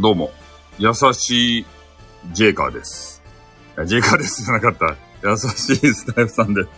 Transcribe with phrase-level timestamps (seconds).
[0.00, 0.30] どうも、
[0.78, 1.66] 優しい
[2.32, 3.20] ジェイカーです。
[3.76, 4.96] いやジェイカーですじゃなかった。
[5.28, 6.68] 優しいスタイフさんです。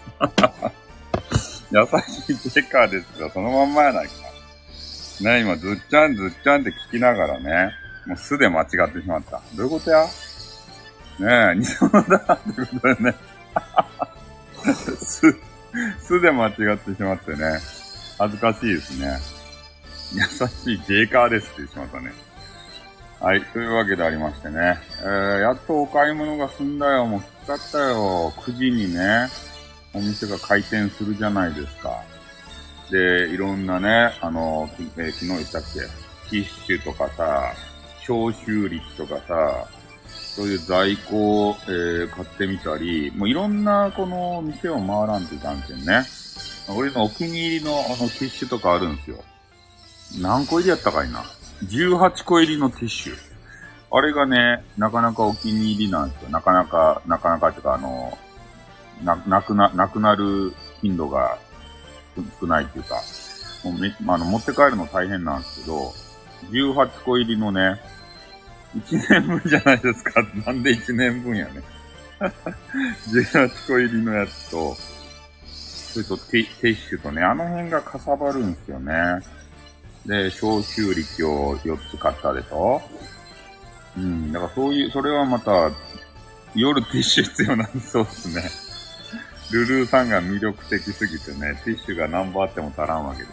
[1.70, 1.86] 優
[2.26, 3.30] しいジェイカーですよ。
[3.34, 4.12] そのまんまやないか。
[5.20, 7.74] ね、今、ずっちゃんずっちゃんって聞きながらね、
[8.06, 9.42] もう素で間違ってしまった。
[9.54, 10.06] どういうことや？
[11.18, 13.14] ねえ、偽物だってことでね。
[15.04, 15.36] す、
[16.00, 17.60] すで間違ってしまってね。
[18.18, 19.20] 恥ずかしいですね。
[20.14, 22.29] 優しいジェイカーですって言ってしまったね。
[23.20, 23.42] はい。
[23.52, 24.78] というわけでありましてね。
[25.02, 27.04] えー、やっとお買い物が済んだよ。
[27.04, 28.32] もうきつかったよ。
[28.36, 29.28] 9時にね、
[29.92, 32.02] お店が開店するじゃないですか。
[32.90, 35.80] で、いろんなね、あの、えー昨日言ったっけ？
[36.30, 37.52] ティッシュとかさ、
[38.00, 39.66] 消臭力とかさ、
[40.08, 46.04] そういう在庫を、えー買ってみたり、もういろんなこの店を回らんといかんけんね。
[46.74, 49.22] 俺のお気に入りのあのティッシュとかあるんですよ。
[50.22, 51.22] 何個入りやったかいな？
[51.64, 53.30] 18個入りのティッシュ。
[53.92, 56.30] あれがね、なかなかお気に入りなんですよ。
[56.30, 58.16] なかなか、なかなかっていうか、あの、
[59.02, 61.38] な、なくな、なくなる頻度が
[62.40, 62.96] 少ないっていうか、
[63.64, 65.92] もうめ、まあの、持って帰るの大変なんですけど、
[66.50, 67.80] 18個入りのね、
[68.76, 70.22] 1年分じゃないですか。
[70.46, 71.62] なんで1年分やね。
[73.10, 74.76] 18個入りのやつと、
[75.92, 78.94] それとティティッシュとね、あの辺がかさばるんですよね。
[80.06, 82.80] で、消臭力を4つ買ったでしょ？
[83.96, 85.70] うん、だからそういう、それはまた、
[86.54, 88.50] 夜ティッシュ必要なんそうですね。
[89.52, 93.32] ルルーさんが魅力的すぎてね、ティッシュが何本あっても足らんわけです。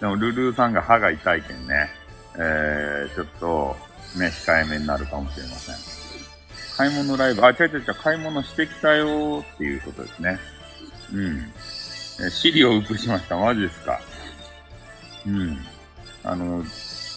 [0.00, 1.88] でもルルーさんが歯が痛いけんね、
[2.36, 3.76] えー、ちょっと、
[4.18, 5.76] ね、控えめになるかもしれません。
[6.76, 10.38] 買い物ライブ、あ、違う違う違う、買い物してきたよーっていうことですね。
[11.12, 11.52] うん。
[12.20, 13.36] えー、資料写しました。
[13.36, 14.00] マジですか。
[15.26, 15.58] うん。
[16.24, 16.62] あの、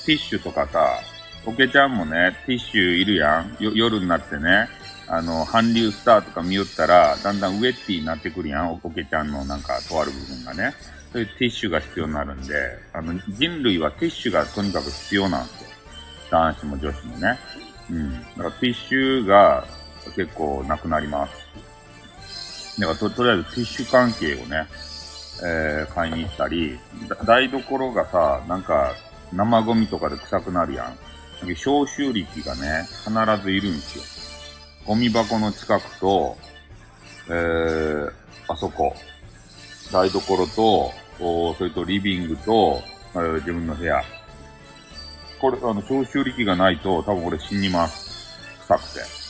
[0.05, 0.99] ティッシュとかさ、
[1.43, 3.55] ポケちゃんもね、ティッシュいるやん。
[3.59, 4.67] 夜になってね、
[5.07, 8.73] あの、韓流スターとか見よったら、だんだんウェッティになってくるやん。
[8.73, 10.73] おポケちゃんのなんか、とある部分がね。
[11.11, 15.69] そういうティッシュが必要になるんで、あの、人類はティッシュがとにかく必要なんですよ。
[16.31, 17.39] 男子も女子もね。
[17.89, 18.11] うん。
[18.11, 19.65] だからティッシュが
[20.15, 22.81] 結構なくなります。
[22.81, 24.67] だからと、とりあえずティッシュ関係をね、
[25.43, 28.93] えー、買いに行ったり、だ台所がさ、なんか、
[29.33, 30.85] 生ゴミとかで臭くなるやん。
[30.87, 30.95] だ
[31.41, 34.03] けど消臭力がね、必ずいるんですよ。
[34.85, 36.37] ゴミ箱の近くと、
[37.27, 38.11] えー、
[38.47, 38.95] あそこ、
[39.91, 42.81] 台所と、おそれとリビングと、
[43.13, 44.01] えー自分の部屋。
[45.39, 48.37] これ、あの、消臭力がないと、多分俺死にます。
[48.67, 49.25] 臭くて。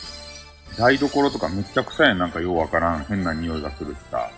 [0.78, 4.30] 台所とかめっちゃ臭いなんかようわからん変な匂いがするしさ。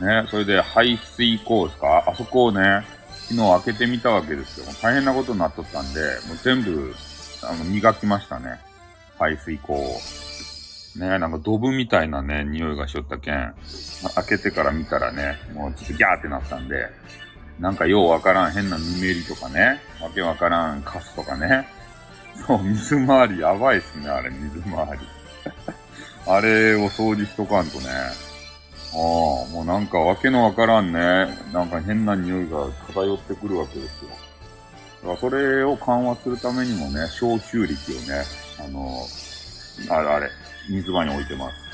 [0.00, 2.04] ね、それで排水口ですか？
[2.08, 2.82] あそこをね、
[3.28, 4.66] 昨日開けてみたわけですよ。
[4.82, 6.94] 大変なことになっとったんで、もう全部、
[7.42, 8.58] あの、磨きましたね。
[9.18, 10.00] 排水口を。
[10.96, 13.54] ね、なんかドブみたいなね、匂いがしよったけん、
[14.14, 16.88] 開けてから見たらね、もうちょっとギャーってなったんで、
[17.60, 21.68] なんかようわからん変なぬめりとかね、わけわからんカスとかね。
[22.46, 25.06] そう、水回りやばいっすね、あれ、水回り。
[26.26, 27.86] あれを掃除しとかんとね。
[28.92, 28.98] ああ、
[29.52, 30.98] もうなんかわけのわからんね、
[31.52, 34.10] なんか変な匂いが漂ってくるわけですよ。
[35.02, 38.24] だからそれを緩和するためにもね、消臭力をね、
[38.58, 39.06] あの、
[39.88, 40.28] あれあれ、
[40.68, 41.70] 水場に置いてます。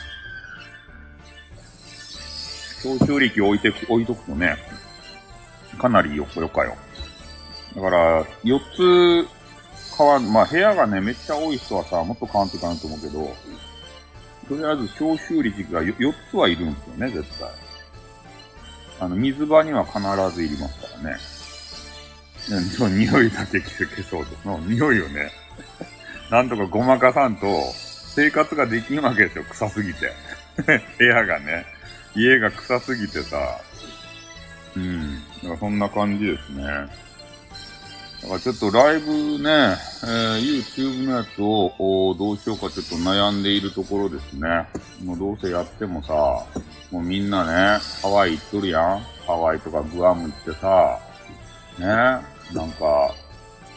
[2.82, 4.56] 消臭力を置いて、置いとくとね、
[5.78, 6.76] かなりよこよかよ。
[7.74, 8.60] だから、4
[9.24, 9.28] つ
[9.96, 13.34] 変わ、まあ部屋がね、めっちゃ多い人はさ、もっと変わっていかんと思うけど、
[14.48, 17.48] とりあえず消臭力が4つはいるんですよね、絶対。
[19.00, 20.00] あの、水場には必
[20.34, 21.10] ずいりますからね。
[21.10, 21.18] ね
[22.70, 24.36] その匂いだけ消そうと。
[24.42, 25.30] その匂いをね、
[26.30, 27.46] なんとかごまかさんと、
[28.14, 30.12] 生活ができんわけですよ、臭すぎて。
[30.98, 31.66] 部屋がね、
[32.14, 33.60] 家が臭すぎてさ、
[34.76, 35.22] うん。
[35.42, 36.64] だからそんな感じですね。
[38.26, 44.66] だからちょっとライブね、えー YouTube のやつをどうしようかちょっと悩んでいるところですね。
[45.04, 46.12] もうどうせやってもさ、
[46.90, 48.98] もうみんなね、ハワイ行っとるやん。
[49.24, 50.98] ハワイとかグアム行ってさ、
[51.78, 52.20] ね、な
[52.64, 53.14] んか、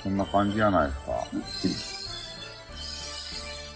[0.02, 1.86] そんな感じじゃないです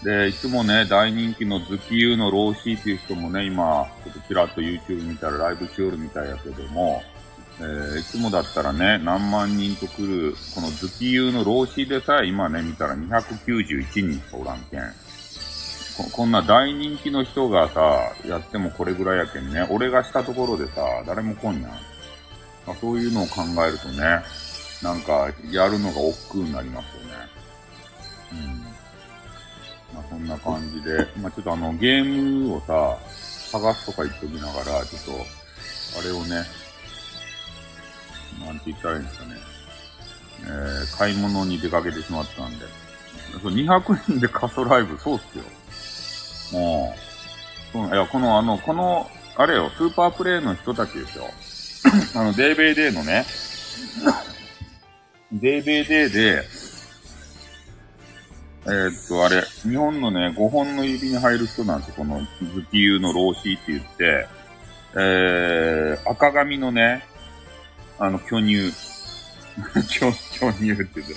[0.02, 0.10] か。
[0.10, 7.00] で、いつもね、大人気のズキユーのローシーっていう人もね、今、ちょっとちらっと YouTube 見たらライブしよるみたいやけども、
[7.60, 14.80] えーいつもだったらね、何万人と来る、このズキユのローシーでさえ今ね、見たら291人しかおらんけん。
[15.96, 21.70] ここんな大人気の人がさ、やってもこれぐらいやけんね、俺がしたところでさ、誰も来んやん。
[22.66, 24.22] まあそういうのを考えるとね、
[24.82, 27.14] なんか、やるのが億劫になりますよね。
[28.32, 29.96] うん。
[29.96, 32.98] ま、そんな感じで、まあちょっとあの、ゲームをさ、
[33.50, 35.12] 探すとか言っときながら、ちょっと、
[36.00, 36.42] あれをね、
[38.40, 39.36] なんて言ったらいいんですかね。
[40.42, 42.66] えー、買い物に出かけてしまったんで。
[43.42, 46.60] そう200人で仮想ライブ、そうっすよ。
[46.60, 46.94] も
[47.74, 51.24] う、う、いや、この、あの、この、あれよ、スーパープレイの人たちですよ。
[52.14, 53.26] あの、デイベイデーのね、
[55.32, 56.44] デイベイデーで、
[58.66, 61.94] えー、っと、あれ、日本のね、5本の指に入る人なんですよ。
[61.98, 64.26] この、頭気油の老子って言って、
[64.96, 67.04] えー、赤髪のね、
[67.98, 68.72] あの、巨乳。
[69.88, 71.14] 巨、巨乳って言って。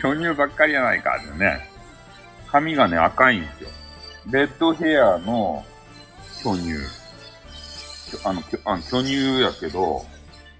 [0.00, 1.68] 巨乳ばっかりやないかってね。
[2.50, 3.70] 髪がね、赤いんですよ。
[4.30, 5.64] レッドヘアの
[6.42, 6.74] 巨乳。
[8.24, 10.04] あの、あの巨乳やけど、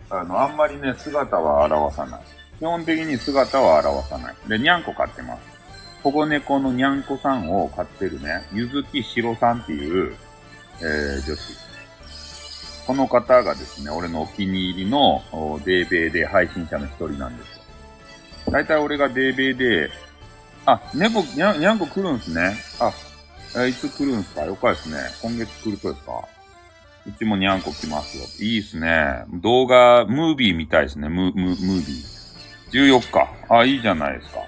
[0.08, 2.20] あの、あんまりね、姿は表さない。
[2.58, 4.34] 基本的に姿は表さない。
[4.46, 5.40] で、にゃんこ飼ってます。
[6.02, 10.14] 保護猫のにゃんこさんを飼ってるね、ゆずきしろさんっていう、
[10.80, 11.69] えー、女子。
[12.90, 15.22] この方がですね、俺のお気に入りの
[15.64, 17.52] デーベーで配信者の一人なんです
[18.48, 18.52] よ。
[18.52, 19.90] だいたい俺がデーベーで、
[20.66, 22.56] あ、猫、にゃにゃんこ来るんすね。
[22.80, 22.92] あ、
[23.62, 24.42] えいつ来るんすか？
[24.42, 24.96] よかですね。
[25.22, 26.24] 今月来るとですか？
[27.06, 28.24] うちもにゃんこ来ますよ。
[28.40, 29.24] いいっすね。
[29.34, 31.08] 動画、ムービーみたいですね。
[31.08, 32.98] ム、ム、ムービー。
[32.98, 33.54] 14日。
[33.54, 34.40] あ、いいじゃないですか。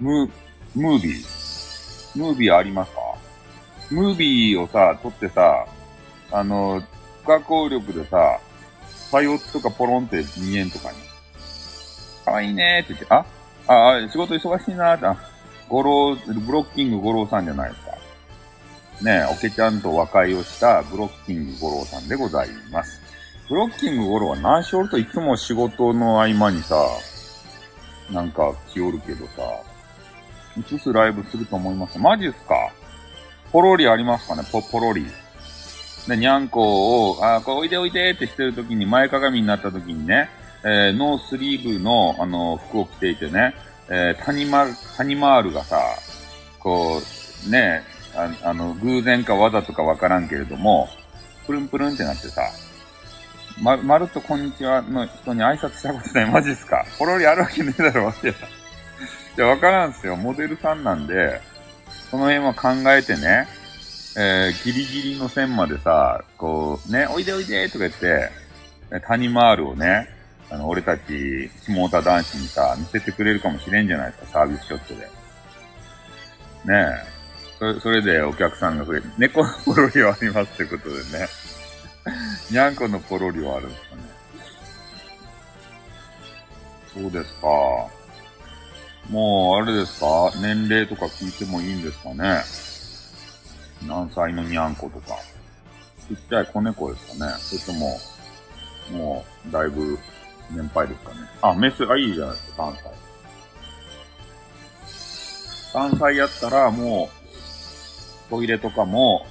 [0.00, 0.30] ム、
[0.74, 2.18] ムービー。
[2.18, 3.00] ムービーありますか？
[3.90, 5.66] ムービーをさ、撮ってさ、
[6.32, 6.82] あの、
[7.28, 8.40] 可抗力でさ、
[9.12, 10.96] パイオツとかポロンって見えんとかに。
[12.24, 13.06] かわいいねーって言って、
[13.68, 13.92] あ？
[13.96, 15.16] あ、仕事忙しいなーって、あ、
[15.68, 17.92] ゴロー、ブロッキングゴローさんじゃないですか。
[19.04, 23.00] ねえおけちゃんと和解をしたブロッキング五郎さんでございます。
[23.48, 26.74] ブロッキング五郎は何しおるといつも仕事の合間にさ、
[28.10, 29.42] なんか来おるけどさ、
[30.58, 31.96] いつライブすると思います？
[31.98, 32.54] マジっすか？
[33.52, 34.42] ポロリありますかね？
[34.50, 35.06] ポ、ポロリ。
[36.08, 40.30] で、にゃんこを、あ、これおいでおいでってしてるときに前かがみになったときにね、
[40.64, 43.54] えー、ノースリーブの、あの、服を着ていてね、
[43.88, 44.66] えー、タニマ、
[44.96, 45.80] タニマールがさ、
[46.58, 47.00] こ
[47.46, 47.82] う、ね、
[48.16, 50.88] ああの、偶然かわざとかわからんけれども、
[51.46, 52.42] プルンプルンってなってさ、
[53.62, 56.26] ま、まるっとこんにちはの人に挨拶したことない。
[56.30, 56.84] マジっすか？
[56.98, 58.28] ポロリあるわけねえだろ、わけ。
[58.28, 58.32] い
[59.36, 60.16] や、わからんすよ。
[60.16, 61.40] モデルさんなんで、
[62.10, 63.46] その辺は考えてね、
[64.20, 68.30] えー、ギリギリの線までさ、こう、ね、おいでおいでとか言って、
[69.06, 70.08] 谷マールをね、
[70.50, 75.00] あの、俺たち、下田男子にさ、見せてくれるかもしれんじゃないですか、サービスショットで。
[75.02, 75.08] ね
[77.04, 77.18] え。
[77.60, 81.28] それそれでお客さんが増えて、猫のポロリはありますってことでね。
[82.50, 84.02] にゃんこのポロリはあるんですかね。
[86.94, 87.46] そうですか。
[89.10, 90.32] もう、あれですか？
[90.40, 92.42] 年齢とか聞いてもいいんですかね？
[93.86, 95.16] 何歳のにゃんことか。
[96.08, 97.98] ちっちゃい子猫ですかねそれとも、
[98.90, 99.98] もう、だいぶ、
[100.50, 101.16] 年配ですかね。
[101.42, 102.74] あ、メス、あ、いいじゃないですか、3
[105.72, 105.90] 歳。
[105.90, 107.10] 3歳やったら、も
[108.26, 109.26] う、トイレとかも、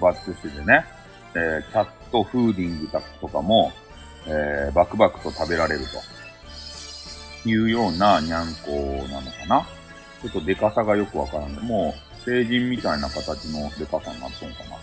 [0.00, 0.86] バックスでね、
[1.34, 2.88] えー、キャットフーディング
[3.20, 3.72] とかも、
[4.26, 5.80] えー、バクバクと食べられる
[7.42, 8.70] というようなにゃんこ
[9.10, 9.66] なのかな
[10.22, 14.76] ちょっとデカさがよくわからんで、もう成人みたいな形のデカさになっとんかな。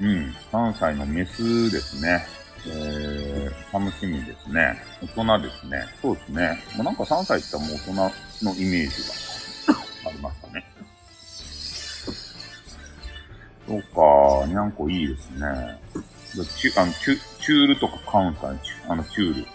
[0.00, 2.26] うん、3歳のメスですね。
[2.66, 4.76] えー、楽しみですね。
[5.16, 5.84] 大人ですね。
[6.00, 6.64] そうですね。
[6.76, 8.10] もうなんか3歳って言ったらもう大
[8.40, 9.02] 人のイメージ
[9.68, 10.64] がありましたね。
[13.66, 15.80] そうか、にゃんこいいですね。
[16.58, 19.46] チュあのチュチュールとか関西、あの、チュール。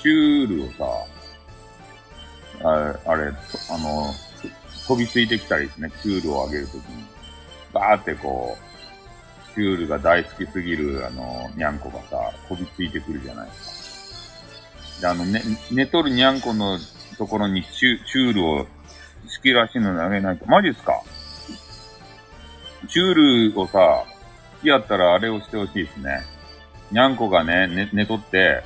[0.00, 3.32] チュールをさ、あれ、あれ、
[3.70, 4.14] あの、
[4.86, 7.04] 飛びついてきたりですね、チュールを上げるときに。
[7.72, 15.00] バーってこう、チュールが大好きすぎる、あの、にゃんこがさ、飛びついてくるじゃないですか。
[15.02, 16.78] で、あの、ね、寝とるにゃんこの
[17.18, 18.68] ところにチュチュールを好
[19.42, 20.46] きらしいの投げないと。
[20.46, 21.02] マジっすか？
[22.88, 24.04] チュールをさ、
[24.54, 26.20] 好きやったらあれをしてほしいですね。
[26.92, 28.62] にゃんこがね、寝、寝とって、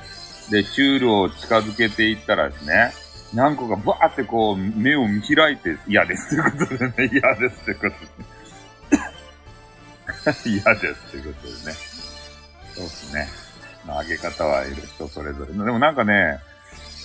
[0.51, 2.91] で、チュールを近づけていったらですね、
[3.33, 8.41] にゃんこがバーってこう、目を見開いて、嫌ですってことでね、 嫌ですってことでね。
[10.63, 11.91] 嫌ですってことでね。
[12.73, 13.27] そうですね。
[13.85, 15.53] まあ、揚げ方はいる人それぞれ。
[15.53, 16.39] でもなんかね、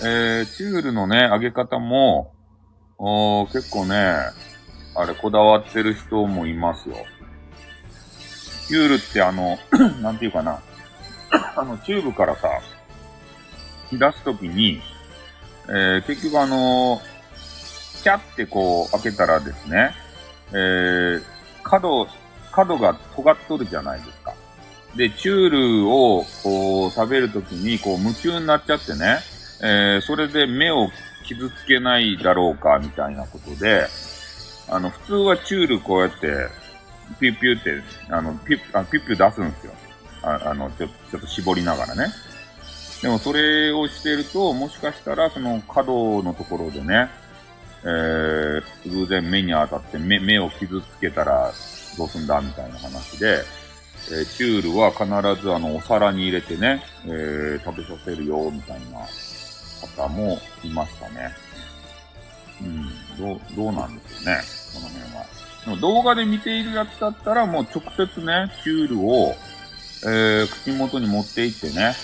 [0.00, 2.33] えー、チュールのね、揚げ方も、
[2.99, 4.16] お結構ね、
[4.95, 6.97] あれ、こだわってる人もいますよ。
[8.68, 9.59] ユールってあの、
[10.02, 10.61] なんていうかな。
[11.56, 12.49] あの、チューブからさ、
[13.92, 14.80] 出すときに、
[15.68, 17.00] えー、結局あの、
[18.02, 19.92] キャってこう開けたらですね、
[20.52, 21.23] えー、
[21.62, 22.06] 角、
[22.52, 24.35] 角が尖っとるじゃないですか。
[24.96, 29.18] で、チュールをこう食べるときにこう夢中になっちゃってね、
[29.62, 30.88] えー、それで目を
[31.25, 33.87] 傷つけないだろうかみたいなことで、
[34.68, 36.49] あの、普通はチュールこうやって、
[37.20, 39.73] ピュッピューって、あの、ピュッ、あピュッピュ出すんですよ。
[40.23, 42.06] ああの、ちょ、ちょっと絞りながらね。
[43.03, 47.09] でもそれをしていると、もしかしたらその角のところでね、
[47.83, 51.53] えー、偶然目に当たって目、目を傷つけたら
[51.97, 53.43] どうすんだみたいな話で、
[54.11, 59.07] えー、チュールは必ずあの、お皿に入れてね、えー、食べさせるよ、みたいな
[60.03, 61.35] 方もいましたね。
[62.62, 62.88] うん、
[63.19, 64.41] どう、どうなんですよね、
[64.75, 65.26] この辺は。
[65.67, 69.35] でも動画で見ているやつだったらもう直接ね、チュールを、
[70.05, 71.95] えー、口元に持っていってね、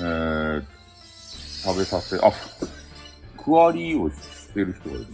[0.00, 0.64] えー、
[1.64, 2.32] 食べさせ、あ、
[3.42, 5.06] クワリーをしてる人がいる。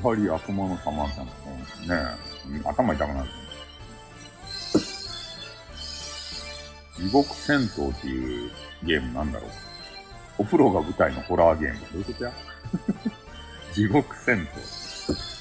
[0.00, 1.32] クワリー悪魔のサマンさんね、
[2.64, 3.28] 頭痛くなる。
[6.96, 8.50] 地獄戦闘っていう
[8.84, 9.50] ゲームなんだろう。
[10.38, 11.80] お風呂が舞台のホラーゲーム。
[11.80, 12.32] どういうことや？
[13.72, 15.39] 地獄戦闘。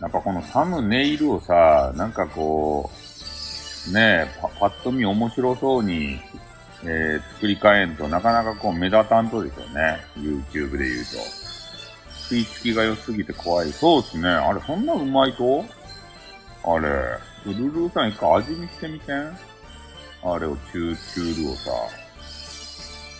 [0.00, 2.90] なんかこのサムネイルをさ、なんかこ
[3.88, 6.18] う、ねえ、パパッと見面白そうに、
[6.82, 9.98] えー、作り変えんとなかなかこう目立たんとでしょうね。
[10.16, 11.10] YouTube で言うと。
[12.30, 13.72] 食いつきが良すぎて怖い。
[13.72, 14.28] そうっすね。
[14.28, 15.64] あれ、そんなうまいと？
[16.64, 16.88] あれ、
[17.44, 19.36] ルルーさん一回味見してみてん？
[20.22, 21.70] あれを、チュー、チュールをさ。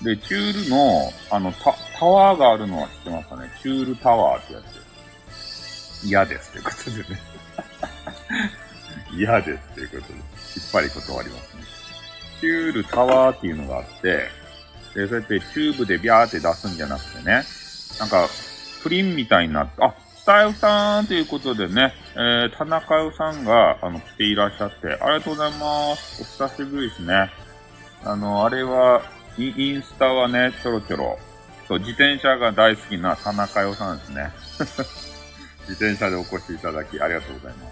[0.03, 3.51] で、チュールの、あの、タ、タワーがあるのは知ってますかね？
[3.63, 4.80] チュールタワーってやつ。
[6.05, 7.21] 嫌ですということでね。
[9.17, 10.19] 嫌ですということで、
[10.55, 11.63] きっぱり断りますね。
[12.41, 14.29] チュールタワーっていうのがあって、
[14.95, 17.43] で、そうやってチューブでビャーって出すんじゃなくてね、
[17.99, 18.29] なんか、
[18.83, 26.23] プリンみたいになって、あ、スタイフさんということでね、えー、田中代さんが、あの、来ていらっしゃって、ありがとうございます。
[26.23, 27.31] お久しぶりですね。
[28.05, 29.03] あの、あれは、
[29.39, 31.19] インスタはね、ちょろちょろ、
[31.69, 34.31] そう、自転車が大好きな田中代さんですね。
[35.71, 37.71] 自転車でお越しいただきありがとうございま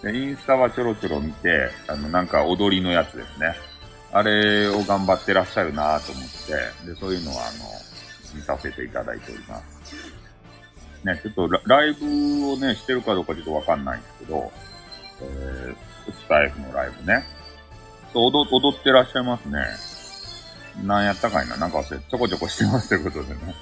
[0.00, 0.02] す。
[0.02, 3.54] で、インスタはちょろちょろ見て、あの、なんか踊りのやつですね。
[4.12, 7.58] あれを頑張ってらっしゃるなと思って、で、そういうのは、あの、
[8.34, 9.96] 見させていただいております。
[11.04, 14.52] ね、ちょっとライブをね、してるかどうかちょっとわかんないんですけど、
[15.22, 17.24] えー、スタイフのライブね。
[18.14, 19.60] 踊踊ってらっしゃいますね。
[20.84, 23.54] なんやったかいななんか忘れ、ちょこちょこしてますということでね。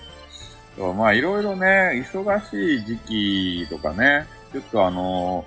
[0.76, 5.44] そうまあいろいろね、忙しい時期とかね、ちょっとあの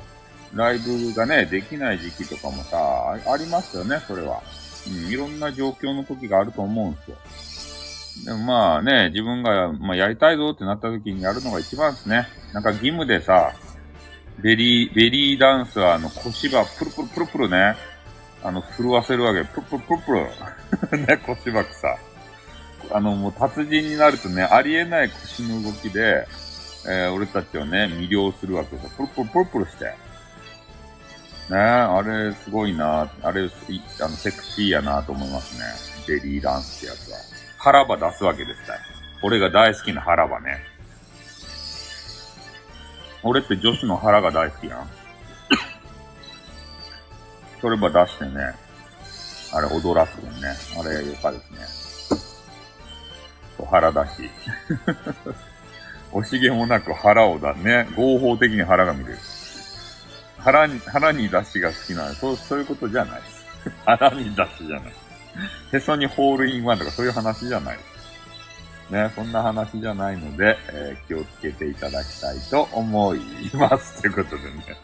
[0.54, 2.78] ライブがね、できない時期とかもさ、
[3.12, 4.42] ありますよね、それは。
[4.88, 7.18] うん、いろんな状況の時があると思うんですよ。
[8.26, 12.28] でもまあね、自分が、まあ、やりたいぞってなった時にやるのが一番ですね。
[12.54, 13.54] なんか義務でさ、
[14.40, 17.76] ベリー、ベリーダンスはあの腰がプルプルプルプルね、
[18.44, 19.44] あの、震わせるわけ。
[19.44, 21.06] プルプルプルプル。
[21.06, 21.96] ね、腰ばくさ。
[22.92, 26.28] あの、もう達人になるとね、ありえない腰の動きで、
[26.88, 28.90] えー、俺たちをね、魅了するわけですよ。
[28.98, 29.86] プルプルプルプルして。
[29.86, 29.96] ね
[31.52, 35.66] えあれ、すごいなあれ、あの、セクシーやなと思いますね。
[36.08, 37.18] ベリーダンスってやつは。
[37.58, 38.80] 腹場出すわけですから。
[39.22, 40.58] 俺が大好きな腹場ね。
[43.24, 44.90] 俺って女子の腹が大好きやん。
[47.60, 48.32] それば出してね。
[49.52, 50.48] あれ、踊らすもんね。
[50.80, 51.89] あれ、よかですね。
[53.70, 54.30] 腹だし。
[56.12, 57.88] 惜しげもなく腹をだね。
[57.96, 59.20] 合法的に腹が見れる。
[60.40, 63.22] 腹に、腹に出しが好きなのそう、そういうことじゃない。
[63.86, 64.94] 腹に出しじゃない。
[65.72, 67.78] へそにホールインワンとかそういう話じゃない。
[68.90, 73.20] ね、そんな話じゃないので、えー、気をつけていただきたいと思い
[73.54, 74.02] ます。
[74.02, 74.78] ということでね。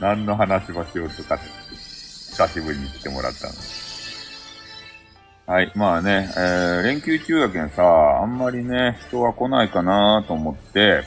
[0.00, 3.58] 何の話をしようとか、久しぶりに来てもらったので。
[5.46, 5.70] はい。
[5.76, 7.84] まあね、えー、連休中やけんさ、
[8.20, 11.04] あんまりね、人は来ないかなと思って、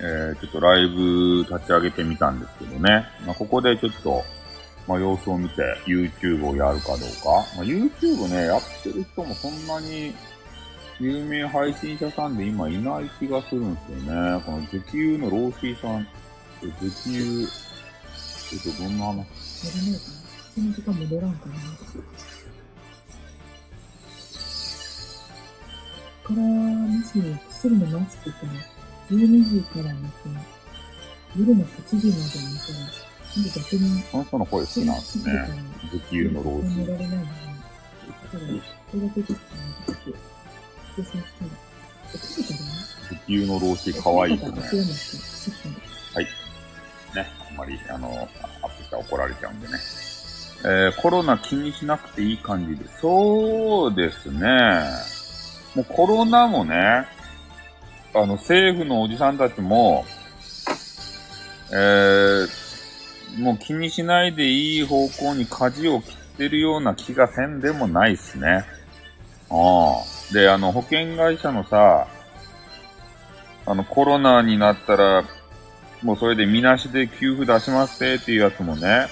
[0.00, 3.06] えー、ちょっとライブ立ち上げてみたんですけどね。
[3.24, 4.24] まあ、ここでちょっと、
[4.88, 7.06] まあ、様子を見て YouTube をやるかどうか。
[7.56, 10.12] まあ、YouTube ね、やってる人もそんなに
[10.98, 13.98] 有名配信者さんで今いない気がするんですよ
[14.36, 14.42] ね。
[14.44, 16.08] この時給のローシーさん、
[16.60, 16.68] 時
[17.04, 19.14] 給、ちょっとどんな話？
[19.14, 20.18] やらないかな
[20.54, 21.54] その時間戻らんかな
[26.28, 27.18] からもし
[27.48, 28.52] 薬飲ますって言ったら、
[29.10, 30.14] 12時から寝て、
[31.38, 32.98] 夜の8時まで寝たら、
[33.34, 35.32] 今度逆に、その人の声好きなんですね。
[35.90, 36.76] 時給の老人。
[36.76, 37.28] 寝られないのに。
[38.60, 40.04] これが出てきたのが、
[40.96, 41.48] で、さっき、
[42.08, 42.78] お父さん
[43.10, 44.44] 石油の老子可愛いで
[44.92, 45.74] すね。
[46.14, 46.24] はい。
[47.14, 48.28] ね、あんまり、あの、
[48.62, 49.74] アップしたら怒られちゃうんでね。
[50.64, 52.84] えー、コロナ気にしなくていい感じで。
[53.00, 55.17] そうですね。
[55.74, 57.06] もうコロナもね、
[58.14, 60.04] あの、政府のおじさんたちも、
[61.70, 68.64] えー、もう気にしないでいい方向に舵を切ってるような気がせんでもないっすね。
[69.50, 70.32] ああ。
[70.32, 72.08] で、あの、保険会社のさ、
[73.66, 75.24] あの、コロナになったら、
[76.02, 79.08] もうそれでみなしで給付出しますっていうやつもね、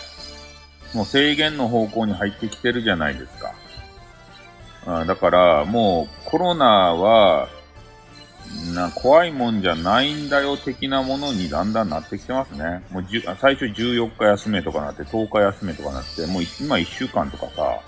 [0.94, 3.35] もう制限の方向に入ってきてるじゃないですか。
[4.86, 7.48] あだから、もうコロナは、
[8.74, 12.84] な、怖いもんじゃないんだよ的なものにだんだんなってきてますね。
[12.90, 17.80] もうじゅ最初14日休めとかなって、10日休めとかなって、もう今1週間とかさ、も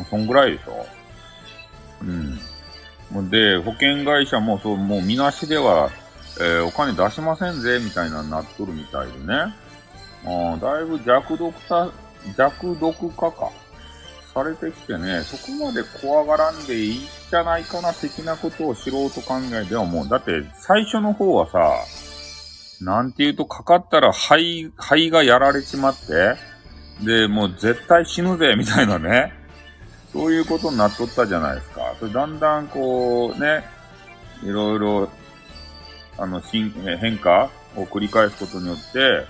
[0.00, 0.86] うそんぐらいでしょ
[2.02, 3.30] うん。
[3.30, 5.90] で、保険会社もそう、もうみなしでは、
[6.38, 9.54] えー、お金出しませんぜ、みたいなになっとるみたいでね。
[10.26, 11.90] あだいぶ弱毒化、
[12.36, 13.50] 弱毒化か。
[14.32, 21.72] されてきてね、そこまで怖がらんでいいんじゃないかな、的なことを素人考えではもう、だって最初の方はさ、
[22.80, 26.36] なんて言うとかかったら肺、肺がやられちまって、
[27.04, 29.32] で、もう絶対死ぬぜ、みたいなね。
[30.12, 31.94] そういうことになっとったじゃないですか。
[31.98, 33.64] それだんだんこう、ね、
[34.42, 35.08] いろいろ、
[36.18, 36.70] あの、変
[37.18, 39.24] 化を繰り返すことによって、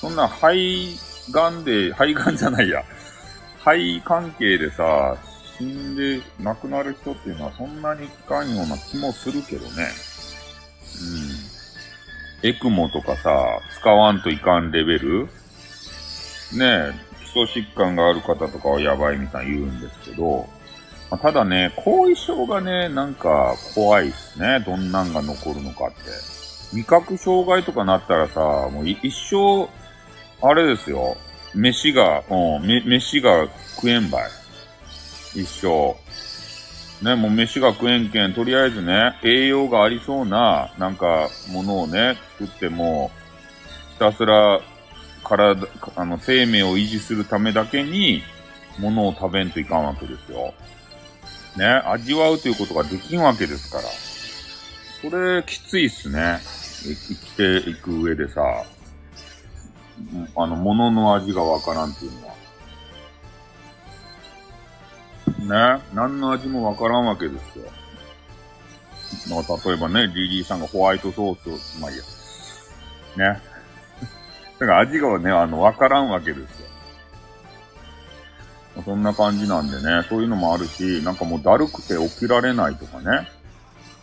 [0.00, 0.98] そんな肺
[1.30, 2.82] がんで、肺がんじゃないや、
[3.66, 5.16] 肺関係でさ、
[5.58, 9.88] 死んで亡くなる人っていうのはそんなに聞かんような気もするけどね。
[12.42, 12.48] うん。
[12.48, 15.30] エクモとかさ、使わんといかんレベルね
[16.60, 16.92] え、
[17.34, 20.48] 基礎疾患がある方とかはやばいみたいに言うんですけど、
[21.10, 24.60] まあ、ただね、後遺症がね、なんか怖いっすね。
[24.64, 25.96] どんなんが残るのかって。
[26.72, 28.40] 味覚障害とかなったらさ、
[28.70, 29.68] もう一生、
[30.40, 31.16] あれですよ。
[31.56, 34.30] 飯が、うん、め、飯が食えんばい。
[35.34, 35.96] 一生。
[37.02, 43.10] ね、もう飯が食えんけん、とりあえずね、栄養がありそうな、なんか、ものをね、作っても、
[43.94, 44.60] ひたすら
[45.24, 48.22] 体、あの、生命を維持するためだけに、
[48.78, 50.54] ものを食べんといかんわけですよ。
[51.56, 53.84] ね、味わうということができんわけですから。
[55.10, 56.38] それ、きついっすね。
[56.82, 58.42] 生きていく上でさ、
[60.36, 62.36] あの、物の味がわからんっていうのは。
[65.78, 67.64] ね、何の味もわからんわけですよ。
[69.30, 73.34] まあ、例えばね、リリーさんがホワイトソースを、まあいいや。
[73.34, 73.40] ね。
[74.58, 76.68] だから味がね、あの、わからんわけですよ。
[78.76, 83.28] まあそんな感じなんでね、そういうのもあるし、なんかもうだるくて起きられないとかね、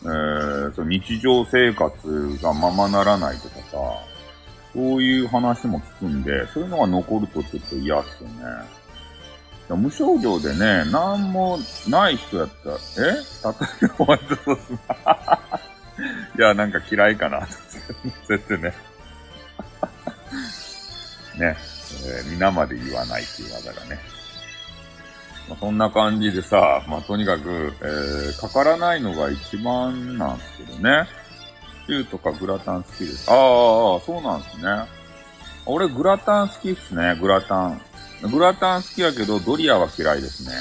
[0.03, 3.77] えー、そ日常生活がままならないとかさ、
[4.73, 8.45] そういう話も聞くんで、そういうのが残るとちょっと嫌っすよね。
[9.69, 11.57] 無症状でね、なんも
[11.87, 13.01] ない人やったら、え？
[13.01, 13.15] 例
[13.83, 14.73] えばホワイトソース
[16.37, 17.47] いや、なんか嫌いかな。
[18.27, 18.73] 絶対ね。
[21.37, 21.57] ね、
[22.05, 23.99] えー、皆まで言わないっていう技がね。
[25.49, 31.07] まあ、そんな感じでさ、まあ、とにかく、えー、かからないのが一番なんですけどね。
[31.85, 33.29] シューとかグラタン好きです。
[33.29, 33.35] ああ、
[34.05, 34.63] そうなんですね。
[35.65, 37.81] 俺グラタン好きっすね、グラタン。
[38.31, 40.53] グラタン好きやけど、ドリアは嫌いですね。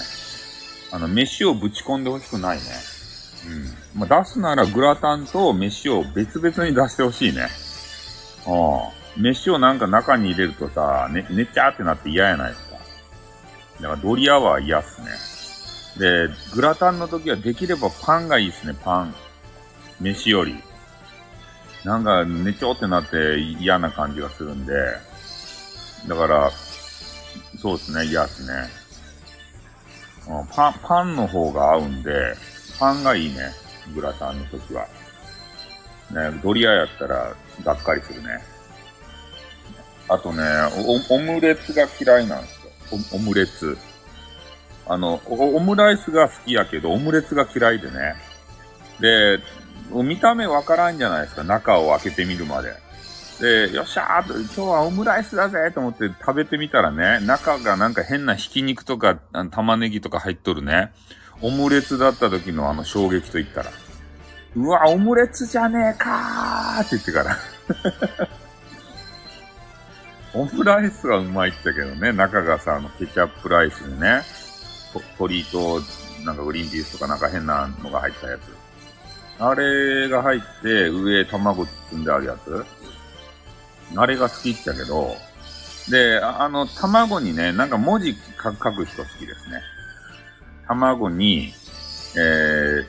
[0.95, 2.63] あの、飯をぶち込んでほしくないね。
[3.95, 4.01] うん。
[4.01, 7.49] まあ、出すならグラタンと飯を別々に出してほしいね。
[8.47, 9.03] ああ。
[9.17, 12.77] 飯をなんか中に入れるとさ、ね、ねちゃーってなって嫌やないですか。
[13.81, 15.09] だからドリアは嫌っすね。
[15.99, 19.15] で、グラタンの時はできればパンがいいっすね、パン。
[20.01, 20.57] 飯より。
[21.85, 24.73] なんか、ねちょってなって嫌な感じがするんで。
[26.09, 26.51] だから、
[27.59, 28.69] そうですね、嫌っすね。
[30.55, 32.35] パン、パンの方が合うんで、
[32.79, 33.51] パンがいいね。
[33.95, 34.87] グラタンの時は。
[36.11, 38.29] ね、ドリアやったら、がっかりするね。
[40.09, 40.43] あとね、
[41.09, 42.99] オムレツが嫌いなんですよ。
[43.15, 43.77] オムレツ。
[44.87, 48.15] あのオ、ムライスが好きやけど、オムレツが嫌いでね。
[49.01, 49.39] で、
[50.03, 52.73] 見た目わからんじゃないですか、中を開けてみるまで。
[53.41, 59.17] で、よっしゃーと、今日はオムライスだぜと思って食べてみたらね、中がなんか変なひき肉とか
[59.51, 60.93] 玉ねぎとか入っとるね。
[61.41, 63.71] オムレツだった時のあの衝撃と言ったら。
[64.55, 67.37] うわ、オムレツじゃねえかーって言ってから。
[70.35, 74.23] オムライスはうまいってたけどね、中がさ、あの、ケチャップライスでね、
[74.95, 75.81] 鶏と
[76.25, 78.62] なんかグリーンピースとかなんか変なのが入ったやつ。
[79.45, 82.65] あれが入って、上卵包んであるやつ。
[83.97, 85.17] あれが好きっちゃけど、
[85.91, 89.61] で、あの、卵にね、なんか文字書く人好きですね。
[90.69, 91.53] 卵に、
[92.17, 92.87] え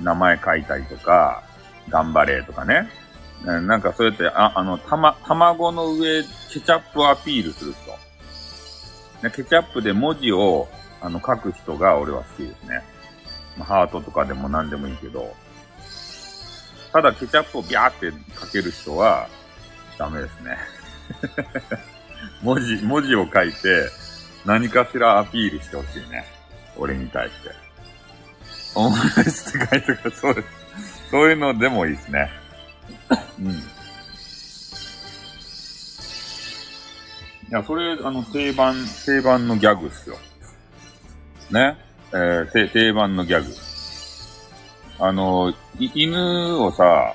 [0.00, 1.42] ー、名前書いたりとか、
[1.90, 2.88] 頑張れとかね。
[3.44, 7.74] なんかそうやって、あ、あの、たま、卵の上、ケチャップをアピールする
[9.20, 9.30] 人。
[9.30, 10.66] ケチャップで文字を、
[11.02, 12.82] あの、書く人が俺は好きですね。
[13.58, 15.34] まハートとかでも何でもいいけど。
[16.94, 19.28] ただケチャップをビャーって書ける人は、
[19.98, 20.56] ダメですね。
[22.40, 23.90] 文字、文字を書いて、
[24.44, 26.24] 何かしらアピールしてほしいね。
[26.76, 27.50] 俺に対して。
[28.76, 30.48] オムライスって書いてく、そうです。
[31.10, 32.30] そういうのでもいいですね。
[33.40, 33.50] うん。
[33.50, 33.56] い
[37.50, 40.16] や、それ、あの、定番、定番のギャグっすよ。
[41.50, 41.76] ね？
[42.12, 43.73] えー、定番のギャグ。
[44.98, 47.14] あの、い犬をさ、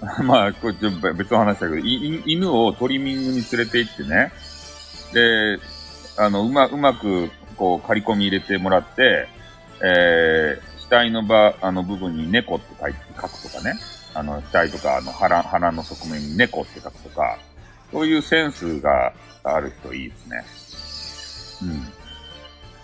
[0.22, 4.32] まあ、こちょっと別の話だけど、い犬をトリミングに連れて行ってね。
[5.12, 5.58] で、
[6.18, 9.28] あの、うま、うまく、こう、刈り込み入れてもらって、
[9.82, 13.74] えー、額の場、あの部分に猫って書いて、書くとかね。
[14.14, 17.38] あの、額とか、あの、腹、腹の側面に猫って書くとか、
[17.90, 20.44] そういうセンスがある人いいですね。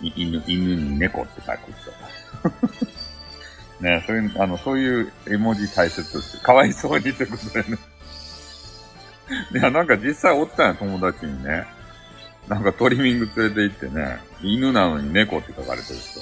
[0.01, 0.11] うん。
[0.15, 3.00] 犬、犬に猫って書く人。
[3.81, 6.37] ねそういう、あの、そういう絵文字大切です。
[6.41, 7.77] かわいそうにってことだよね。
[9.53, 11.65] いや、なんか実際おったんや、友達にね。
[12.47, 16.19] なんかトリミング連れて行ってね、犬なのに猫って書かれてる人。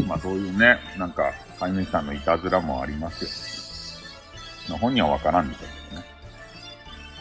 [0.00, 0.06] うん。
[0.08, 3.30] まあそういうね、なんか、飼い主さんのいたずらもありますよ。
[4.70, 6.06] まあ本人はわからんでしょうけどね。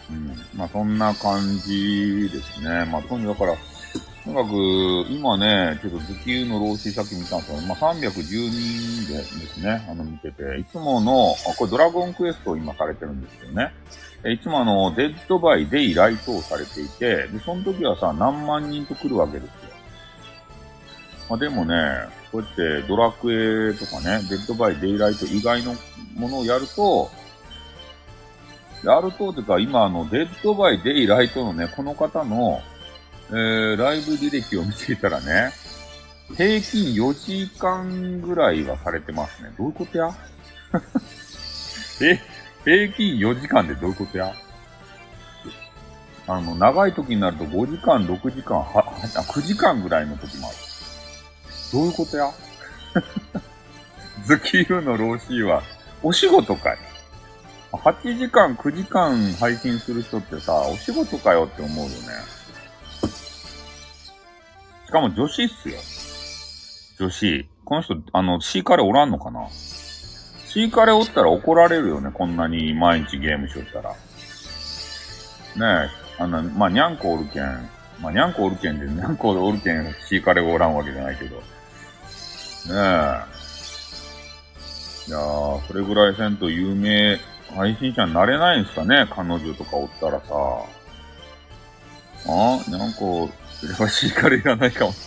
[0.10, 0.58] うん。
[0.58, 2.86] まあそんな感じですね。
[2.86, 3.56] まあとにだから、
[4.24, 13.74] とにかく、今ね、ちょっと頭級の老子さっき見たんですけど、まあ、312でですね、あの見てて、いつもの、あ、これドラゴンクエストを今されてるんですけどね。
[14.24, 19.52] えいつもあの、デッドバイデイライトをされていて、で、その時はさ、何万人と来るわけですよ。
[21.28, 21.76] まあ、でもね、
[22.32, 25.76] こうやってドラクエとかね、デッドバイデイライト以外の
[26.16, 27.10] ものをやると、
[28.84, 32.62] やると、というか、今あの、デッドバイデイライトのね、この方の、
[33.32, 35.52] えー、ライブ履歴を見ていたらね、
[36.36, 39.52] 平均4時間ぐらいはされてますね。
[39.58, 40.10] どういうことや？
[42.02, 42.20] え、
[42.66, 44.34] 平均4時間でどういうことや？
[46.28, 50.58] あの、長い時になると5時間、6時間、は、9時間ぐらいの時もある。
[51.74, 52.32] どういうことや？
[54.26, 55.64] ズキールの老子は、
[56.04, 56.78] お仕事かい
[57.72, 61.96] ?8 時間、9時間配信する人ってさ、お仕事かよって思うよね。
[64.92, 65.78] しかも女子っすよ。
[67.00, 67.48] 女子。
[67.64, 69.48] この人、あの、シーカレおらんのかな？
[69.50, 73.92] シーカレおったら怒られるよね、こんなに毎日ゲームしよったら。
[73.92, 73.96] ね
[76.20, 77.70] え、あの、まあ、にゃんこおるけん。
[78.02, 81.38] まあ、にゃんこおるけんで、にゃんこおるけん、シーカレがおらんわけじゃないけど。
[81.38, 81.44] ね
[82.68, 82.68] え。
[82.68, 87.18] いやー、それぐらいせんと有名
[87.56, 90.26] 配信者になれないんすかね、彼女とかおったらさ。
[92.28, 93.30] あにゃんこ、
[93.62, 94.94] それはシーカレいらないかも。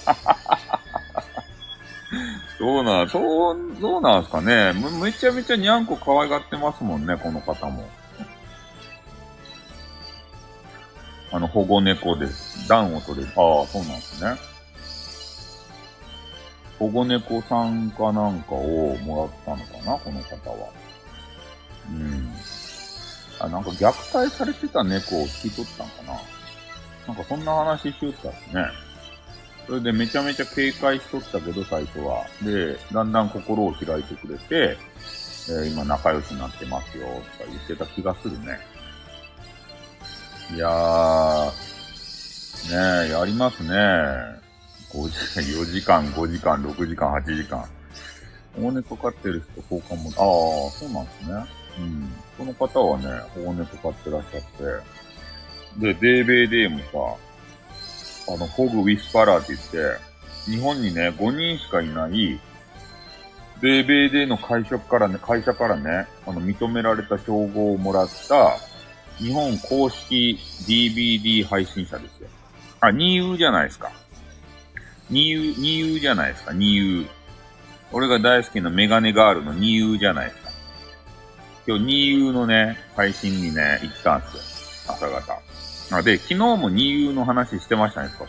[2.56, 4.72] そうな、そう、そうなんすかね。
[4.72, 7.88] めめちゃめちゃにゃんこ可愛がってますもんね、この方も。
[11.32, 12.68] あの、保護猫です。
[12.68, 13.32] 暖を取れる。
[13.36, 14.36] ああ、そうなんですね。
[16.78, 20.68] 保護猫さんかなんかをもらったのかな、この方は。
[21.90, 22.32] うん。
[23.40, 23.86] あ、なんか虐
[24.16, 26.33] 待されてた猫を引き取ったんかな。
[27.06, 28.64] なんかそんな話しよったっすね。
[29.66, 32.24] それでめちゃめちゃ警戒しとったけど、最初は。
[32.42, 34.76] で、だんだん心を開いてくれて、
[35.48, 38.58] えー今仲良しになってますよ、とか言ってた気がするね。
[40.54, 41.50] いやー、
[42.70, 43.68] ねえ、やりますね。
[44.92, 47.66] 5 時間、4時間、5時間、6時間、8時間。
[48.56, 51.44] 保護猫飼ってる人、交換も、ああ、そうなんですね。
[51.78, 52.12] うん。
[52.38, 54.48] この方はね、保護猫飼ってらっしゃって、
[55.78, 56.78] で、デーベーデーも
[58.26, 60.00] さ、あの、 Fog Whisperer って言って、
[60.50, 62.40] 日本にね、5人しかいない、
[63.60, 68.58] デーベーデーの会社からね、会社からね、あの、認められた称号をもらった、
[69.18, 72.28] 日本公式 DBD 配信者ですよ。
[72.80, 73.90] あ、ニーウじゃないですか。
[75.08, 77.08] ニーウ、ニーウじゃないですか、ニーウ。
[77.92, 80.50] 俺が大好きなメガネガールのニーウじゃないですか。
[81.66, 84.94] 今日、ニーウのね、配信にね、行ったんですよ。
[84.94, 85.53] 朝方。
[85.90, 88.28] あで、昨日もニーウの話してましたね、少し。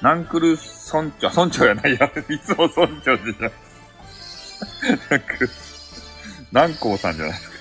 [0.00, 3.52] ナンクル村長、村長やないや、いつも村長じゃん。
[5.10, 5.50] ナンクル、
[6.52, 7.56] 南光さんじゃないですか。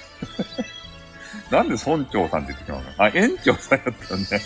[1.51, 2.93] なんで村長さんって言ってしまうの？
[2.97, 4.41] あ、園長さんやったね。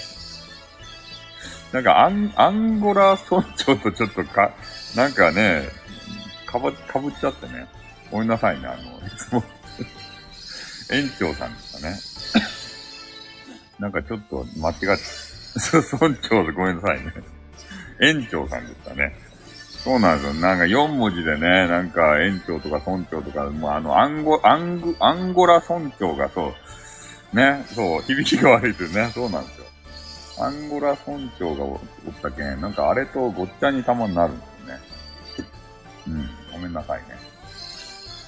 [1.71, 4.53] なんかアン、アンゴラ村長とちょっとか、
[4.95, 5.69] なんかね、
[6.45, 7.67] かば、かぶっちゃってね。
[8.11, 9.43] ごめんなさいね、あの、いつも
[10.91, 11.99] 園長さんでしたね。
[13.83, 15.03] なんかちょっと間違って、
[15.91, 17.13] 村長でごめんなさいね。
[17.99, 19.13] 園長さんでしたね。
[19.83, 20.33] そうなんですよ。
[20.35, 26.53] なんか4文字でね、なんか園長とか村長とか、もうあの、アンゴ、アング、アンゴラ村長がそ
[27.33, 30.45] う、ね、そう、響きが悪いってね、そうなんですよ。
[30.45, 31.79] アンゴラ村長がおっ
[32.21, 34.81] たけん、なんかあれとごっちゃにたまになるんですよね。
[36.07, 37.17] うん、ごめんなさいね。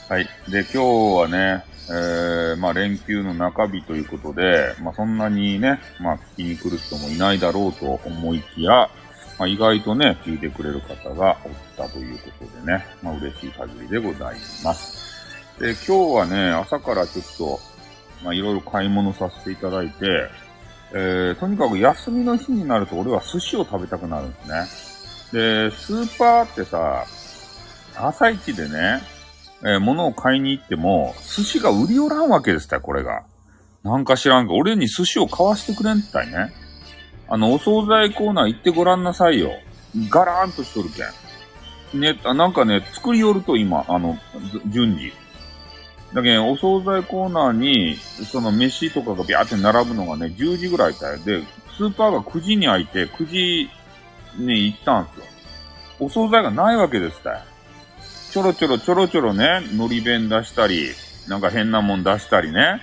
[0.09, 0.25] はい。
[0.49, 0.77] で、今日
[1.21, 8.89] はね、えー、まあ連休の中日ということで、まあそんなにね、まあ聞きに来る人もいないだろうと思いきや、
[9.37, 15.05] まあ、意外とね、聞いてくれる方がおったということでね、まあ、嬉しい限りでございます。
[15.59, 17.59] で、今日はね、朝からちょっと、
[18.23, 20.29] まあ、いろいろ買い物させていただいて、
[20.93, 25.69] えー、とにかく休みの日になると俺は寿司を食べたくなるんですね。
[25.69, 27.05] で、スーパーってさ、
[27.97, 29.01] 朝一でね、
[29.61, 33.23] えー、物を買いに行っても、寿司が売りおらんわけですたよ、これが。
[33.83, 36.51] なんか知らんか、俺に寿司を買わしてくれんったいね。
[37.27, 39.51] あの、お惣菜コーナー行ってごらんなさいよ。
[40.09, 42.01] ガラーンとしとるけん。
[42.01, 44.17] ね、あなんかね、作り寄ると今、あの、
[44.67, 45.13] 順次。
[46.13, 47.95] だけど、お惣菜コーナーに、
[48.31, 51.17] その飯とかがビャーって並ぶのがね、10時ぐらいだよ。
[51.19, 51.43] で、
[51.77, 53.69] スーパーが9時に開いて、9時
[54.37, 55.25] に行ったんすよ。
[55.99, 57.39] お惣菜がないわけですたよ。
[58.35, 60.89] ちょろちょろちょろちょろね、海苔弁出したり、
[61.29, 62.81] なんか変なもん出したりね。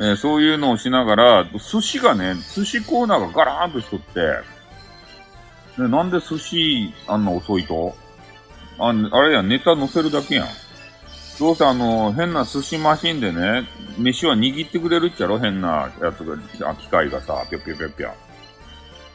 [0.00, 7.94] えー、そういうのをしながら、寿司がね、寿司コーナーがガラーンとしとって、ね、なんで寿司あんな遅いと？
[8.80, 10.48] ああれや、ネタ乗せるだけやん。
[11.38, 15.38] どうせあの、変な寿司マシンでね、飯は握ってくれるっちゃろ？
[15.38, 16.24] 変なやつ
[16.58, 18.10] が、機械がさ、ぴょぴょぴょぴょ。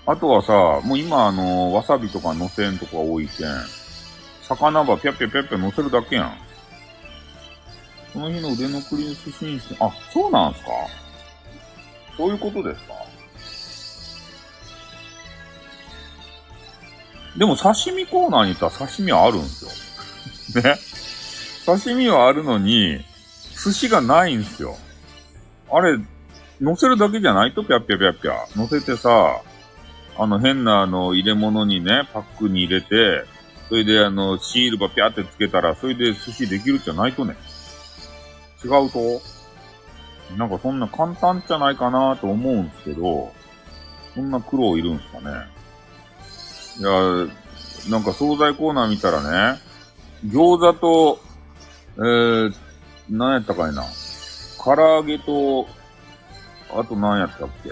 [0.06, 3.48] あとはさ、もう今あの、わさびとか乗せんとか多いけん、
[4.56, 6.38] 魚ばぴょぴょぴょぴょ乗せるだけやん。
[8.12, 10.68] その日の腕のクリーム寿司にして、あ、そうなんすか？
[12.16, 12.94] そういうことですか？
[17.38, 20.62] でも刺身コーナーに行ったら刺身はあるんですよ。
[20.64, 20.76] ね？
[21.66, 23.04] 刺身はあるのに、
[23.64, 24.78] 寿司がないんですよ。
[25.72, 25.98] あれ、
[26.62, 28.46] 乗せるだけじゃないとぴゃぴゃぴゃぴゃ。
[28.56, 29.42] 乗せてさ、
[30.16, 33.26] あの変なあの入れ物にね、パックに入れて、
[33.70, 37.36] それであのシールばぴゃってつけたら、それで寿司できるじゃないとね。
[38.64, 39.22] 違うと
[40.38, 43.32] なんかそんな簡単じゃないかなと思うんですけど、
[44.16, 45.48] そんな苦労いるんすかね。
[46.80, 46.90] いや、
[47.90, 49.60] なんか惣菜コーナー見たらね、
[50.26, 51.20] 餃子と、
[51.98, 52.56] えー、
[53.10, 53.84] 何やったかいな。
[54.64, 55.68] 唐揚げと、
[56.74, 57.72] あと何やったっけ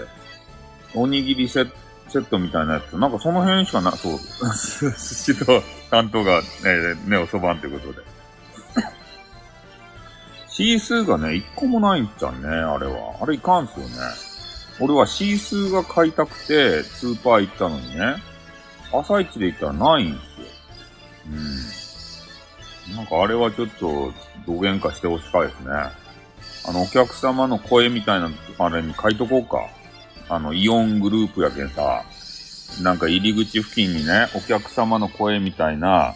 [0.94, 1.70] おにぎりセッ
[2.12, 2.96] セットみたいなやつ。
[2.96, 4.18] なんかその辺しかな、そう。
[4.18, 6.46] 寿司と担当がね、
[7.06, 8.00] ね、おそばんってことで。
[10.48, 13.16] シースーがね、一個もないんじゃんね、あれは。
[13.22, 13.94] あれいかんすよね。
[14.80, 18.16] 俺はシースーが買いたくて、スーパー行ったのにね、
[18.92, 20.46] 朝一で行ったらないんすよ。
[22.90, 22.96] うん。
[22.96, 24.12] なんかあれはちょっと、
[24.44, 25.70] 土幻化してほしかいですね。
[26.68, 29.66] あの、お客様の声みたいな、あれに書いとこうか。
[30.28, 32.04] あの、イオングループやけんさ、
[32.82, 36.14] なんか入り口付近にね、お客様の声みたいな、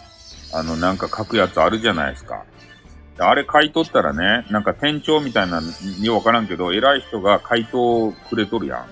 [0.53, 2.45] あの、なんか書くやつあるじゃないですか。
[3.19, 5.62] あれ買い取ったらね、なんか店長みたいな、
[6.01, 8.87] ようわからんけど、偉い人が回答くれとるやん。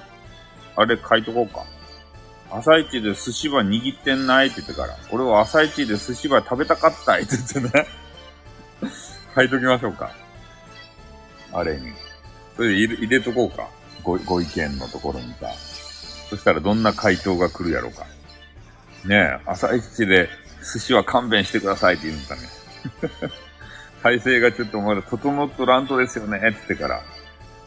[0.77, 1.65] あれ買いとこうか。
[2.51, 7.87] 朝一で寿司ば握ってんないって言ってから、俺は朝一で寿司ば食べたかったいって言ってね。
[9.35, 10.11] 書いときましょうか。
[11.53, 11.93] あれに。
[12.57, 13.69] それで入れとこうか。
[14.05, 15.49] ご、ご意見のところにさ。
[16.31, 18.07] そしたらどんな回答が来るやろうか。
[19.05, 20.29] ねえ、朝一で
[20.73, 22.43] 寿司は勘弁してくださいって言うんだね。
[24.03, 27.03] 体制がちょっとまだ整っとらんとですよね、って言ってから。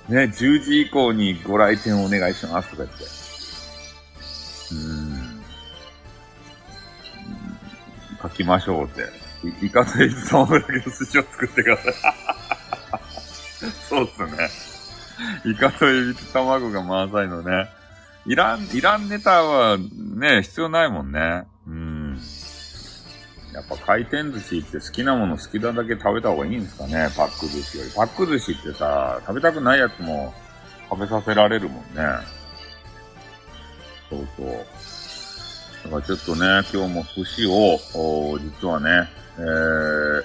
[0.10, 3.04] ね、10時以降にご来店お願いしますとか言って。
[3.04, 5.44] うーん。
[8.22, 9.28] 書きましょうって。
[9.64, 11.94] いイカとエビ卵だけの寿司を作ってください。
[13.90, 14.67] そうっすね。
[15.46, 17.70] イカとエビと卵が満載のね。
[18.26, 21.46] いらん、いらんネタはね、必要ないもんね。
[21.68, 22.20] うん。
[23.54, 27.92] やっぱ回転寿司って好きなもの好きなだけ食べた方がいいんですかねパック寿司より。
[27.92, 30.34] パック寿司ってさ、食べたくないやつも
[30.90, 32.04] 食べさせられるもんね。
[34.10, 34.48] そうそう。
[35.86, 40.24] だからちょっとね、今日も寿司を、実はね、えー、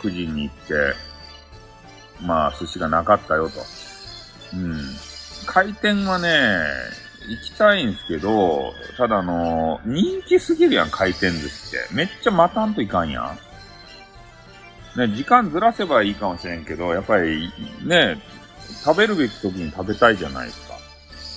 [0.00, 1.13] 9時に行って、
[2.24, 3.60] まあ、寿司がなかったよと。
[4.54, 4.80] うん。
[5.46, 6.58] 回転はね、
[7.28, 11.94] 行きたいんですけど、ただあの、人気すぎるやん、回転寿司って。
[11.94, 13.38] めっちゃ待たんといかんやん。
[14.98, 17.52] ね、時間ずらせばいいかもしれんけど、やっぱり、
[17.84, 18.20] ね、
[18.84, 20.74] 食べるべき時に食べたいじゃないですか。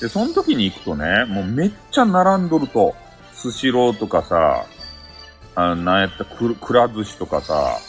[0.01, 2.95] で、その時に行くとね、もうめっちゃ並んどると、
[3.33, 4.65] スシローとかさ、
[5.55, 7.79] あのなんやった、くら寿司とかさ、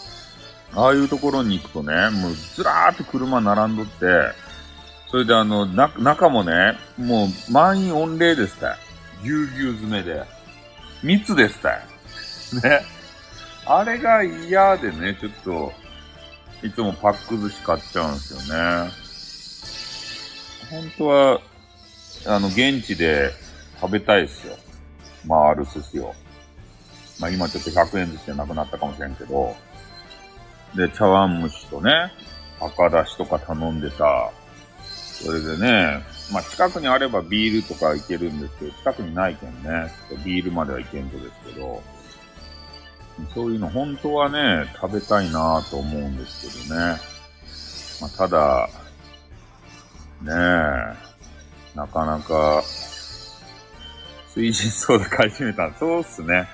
[0.74, 3.96] ああいうところに行くとね、もうずらーって車並んどって、
[5.10, 8.76] それであの、な、中もね、もう満員御礼ですた。
[9.22, 10.22] ぎゅうぎゅう詰めで。
[11.02, 11.70] 密ですた。
[12.68, 12.84] ね。
[13.64, 15.72] あれが嫌でね、ちょっと、
[16.62, 18.90] いつもパック寿司買っちゃうんですよね。
[20.70, 21.40] 本当は、
[22.26, 23.32] あの、現地で
[23.80, 24.56] 食べたいですよ。
[25.26, 26.14] 回る寿司を。
[27.20, 29.56] まあ今ちょっと100円寿司でなくなったかもしれんけど。
[30.74, 32.12] で、茶碗蒸しとね、
[32.60, 34.30] 赤だしとか頼んでさ、
[34.82, 36.02] それでね、
[36.32, 39.92] まあ近くにあればビールとかいけるんですけど、近くにないけんね、
[40.24, 41.82] ビールまではいけんとですけど、
[43.34, 46.96] そういうの本当はね、食べたいなぁと思うんですけどね。
[48.00, 48.68] まあただ、
[50.22, 52.62] ねえ、なかなか、
[54.34, 55.72] 水人ソーダ買い占めた。
[55.78, 56.48] そうっすね。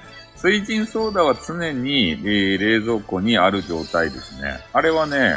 [0.44, 4.60] 水人ソーダは常に、えー冷蔵庫にある状態ですね。
[4.74, 5.36] あれはね、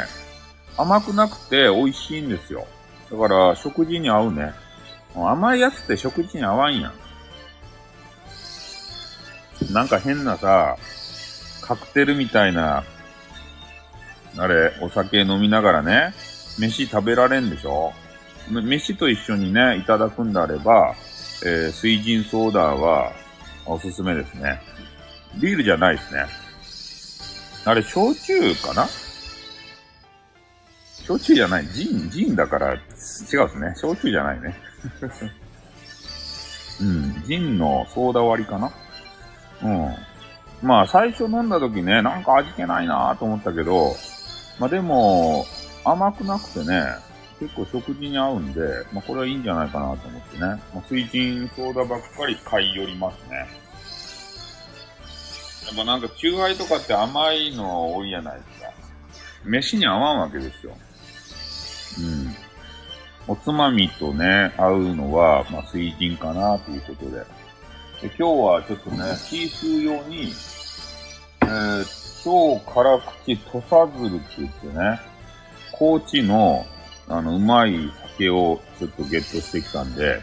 [0.76, 2.66] 甘くなくて美味しいんですよ。
[3.10, 4.52] だから、食事に合うね。
[5.14, 6.92] 甘いやつって食事に合わんや
[9.70, 9.72] ん。
[9.72, 10.76] なんか変なさ、
[11.62, 12.84] カクテルみたいな、
[14.36, 16.12] あれ、お酒飲みながらね、
[16.58, 17.94] 飯食べられんでしょ
[18.50, 20.94] 飯と一緒にね、いただくんであれば、
[21.46, 23.12] えー水人ソーダは
[23.64, 24.60] おすすめですね。
[25.40, 26.26] ビールじゃないですね。
[27.64, 28.88] あれ、焼酎かな？
[31.04, 31.66] 焼酎じゃない。
[31.68, 33.26] ジン、ジンだから違うです
[33.58, 33.74] ね。
[33.76, 34.54] 焼酎じゃないね。
[36.80, 37.22] うん。
[37.26, 38.70] ジンのソーダ割りかな？
[39.62, 39.94] うん。
[40.60, 43.94] まあ、最初飲んだ時ね、なんか味気ないなと思ったけど、
[44.58, 45.46] まあでも、
[45.84, 46.82] 甘くなくてね、
[47.38, 48.60] 結構食事に合うんで、
[48.92, 50.40] まあこれはいいんじゃないかなと思ってね。
[50.40, 53.46] まあ、水人ソーダばっかり買い寄りますね。
[55.68, 58.72] やっぱなんか、チューハイとかって甘いの多いじゃないですか。
[59.44, 60.72] 飯に合わんわけですよ。
[61.98, 63.34] うん。
[63.34, 67.18] おつまみとね、合うのは、まあ、水人かなということで。
[68.00, 70.32] で今日はちょっとね、シースー用に、
[71.42, 75.00] えー、超辛口土佐鶴って言ってね、
[75.72, 76.64] 高知の、
[77.08, 80.22] あの、うまい酒をちょっとゲットしてきたんで、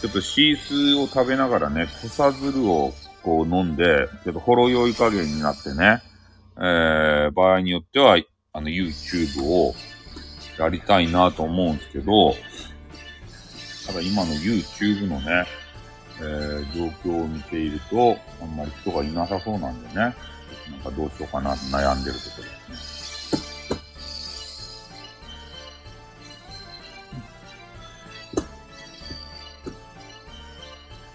[0.00, 6.02] ちょっとシースーを食べながらね、土佐鶴をこう飲んで、ちょっとほろ酔い加減になってね、
[6.56, 8.18] えー、場合によっては、
[8.52, 9.74] あの、YouTube を
[10.58, 12.34] やりたいなと思うんですけど、
[13.86, 15.46] ただ今の YouTube のね、
[16.20, 20.14] えー、状況を見ていると、あんまり人がいなさそうなんでね、なん
[20.82, 23.08] かどうしようかなと悩んでるところですね。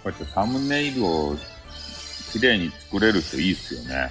[0.04, 1.38] こうやってサムネイルを
[2.34, 4.10] 綺麗に作れる人いいっすよね。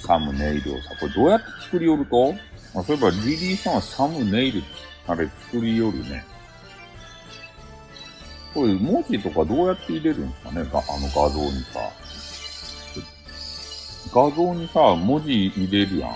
[0.00, 2.34] サムネイルをさ、これどうやって作りよると？
[2.74, 4.62] あそういえばリリーさんはサムネイル、
[5.06, 6.24] あれ作りよるね。
[8.54, 10.60] これ文字とかどうやって入れるんですかね？
[10.60, 11.90] あの画像にさ。
[14.14, 16.12] 画像にさ、文字入れるやん。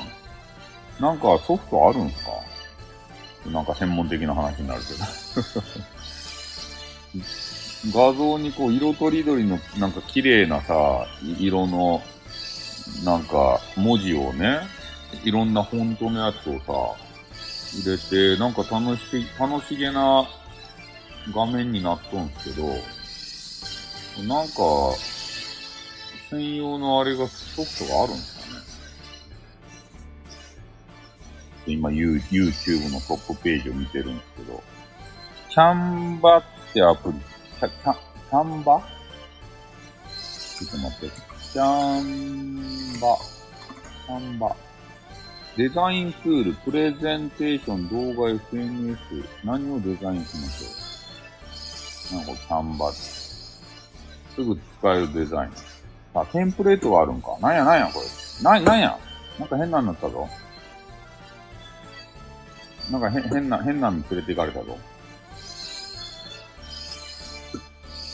[1.01, 2.31] なんかソフトあるんすか？
[3.51, 4.99] なんか専門的な話になるけど。
[7.93, 11.07] 画像にこう色とりどりのなんか綺麗なさ、
[11.39, 12.03] 色の
[13.05, 14.61] なんか文字をね、
[15.24, 17.07] いろんなフォントのやつをさ、
[17.74, 20.27] 入れて、なんか楽し、楽しげな
[21.35, 22.66] 画面になっとんすけど、
[24.27, 24.55] なんか、
[26.31, 28.62] 専用のあれが、ソフトがあるんですかね。
[31.66, 34.62] 今、You- YouTube のトップページを見てるんですけど、
[35.51, 37.18] キャンバってアプリ、
[37.59, 38.82] キャ、キャ、キャンバ
[40.59, 41.16] ちょっと待って。
[41.52, 43.16] キャンバ、
[44.07, 44.57] キャンバ。
[45.57, 48.98] デザインツール、プレゼンテーション、動画、SNS、
[49.42, 52.16] 何をデザインしましょう？
[52.18, 53.62] なんかキャンバす
[54.36, 55.52] ぐ使えるデザイン。
[56.14, 57.38] あ、テンプレートがあるんか。
[57.40, 58.07] なんやなんやこれ。
[58.44, 58.98] な、なんや？
[59.38, 60.28] なんか変なのになったぞ。
[62.90, 64.78] なんか変、変な、変なの連れて行かれたぞ。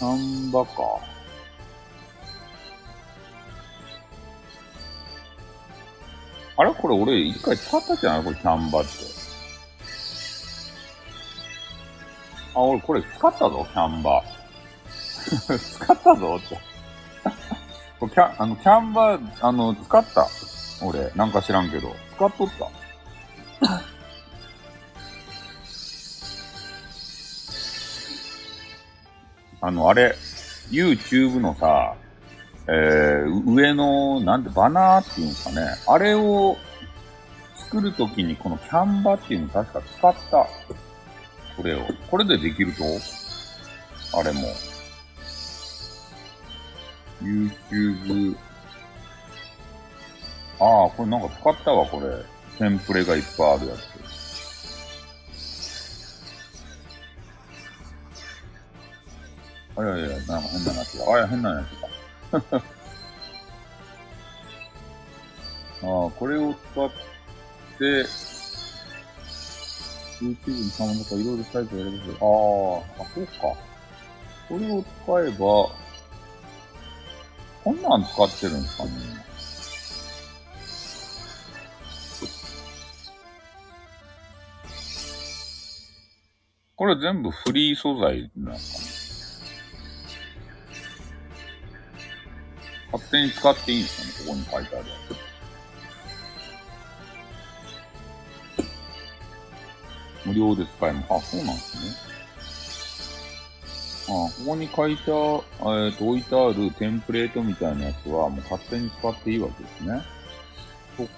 [0.03, 0.73] サンバか。
[6.57, 6.75] あれ？
[6.75, 8.19] これ俺一回使ったじゃな？
[8.19, 8.89] いこれサンバって。
[12.57, 15.59] あ、俺これ使ったぞ、キャンバー。
[15.79, 16.59] 使ったぞって。
[18.01, 20.27] これキャあのキャンバー、あの、使った。
[20.83, 21.95] 俺、なんか知らんけど。
[22.17, 22.69] 使っとった。
[29.65, 30.17] あの、あれ、
[30.73, 31.95] YouTube のさ、
[32.67, 35.67] えー、上の、なんて、バナーっていうんですかね。
[35.87, 36.57] あれを
[37.55, 40.47] 作るときにこのキャンバっていうの確か使った。
[41.57, 41.87] これを。
[42.11, 42.83] これでできると
[44.19, 44.49] あれも。
[47.23, 48.37] YouTube。
[50.59, 52.09] ああ、これなんか使ったわ、これ。
[52.59, 54.12] テンプレがいっぱいあるやつ。
[59.77, 61.13] あ、いやいや、なんか変なやつだ。
[61.13, 61.65] あ、いや、変なや
[62.31, 62.63] つだ。
[65.85, 66.91] ああ、これを使っ
[67.79, 68.07] て、
[70.21, 73.33] YouTube にサムとかいろいろサイトやれるけど、ああ、そうか。
[74.49, 75.83] これを使えば、
[77.65, 78.91] こんなん使ってるんですかね。
[86.77, 88.92] これ全部フリー素材なんすかね。
[92.93, 95.23] 勝手に使っていいんですかね、ここに書いてあるやつ。
[100.27, 101.07] 無料で使えます。
[101.11, 102.13] あ、そうなんですね。
[104.09, 105.13] あ、ここに書いた、
[105.75, 110.03] えっ、と、置いてあるテンプレートみたいなやつは、もう勝手に使っていいわけですね。
[110.97, 111.13] そうか。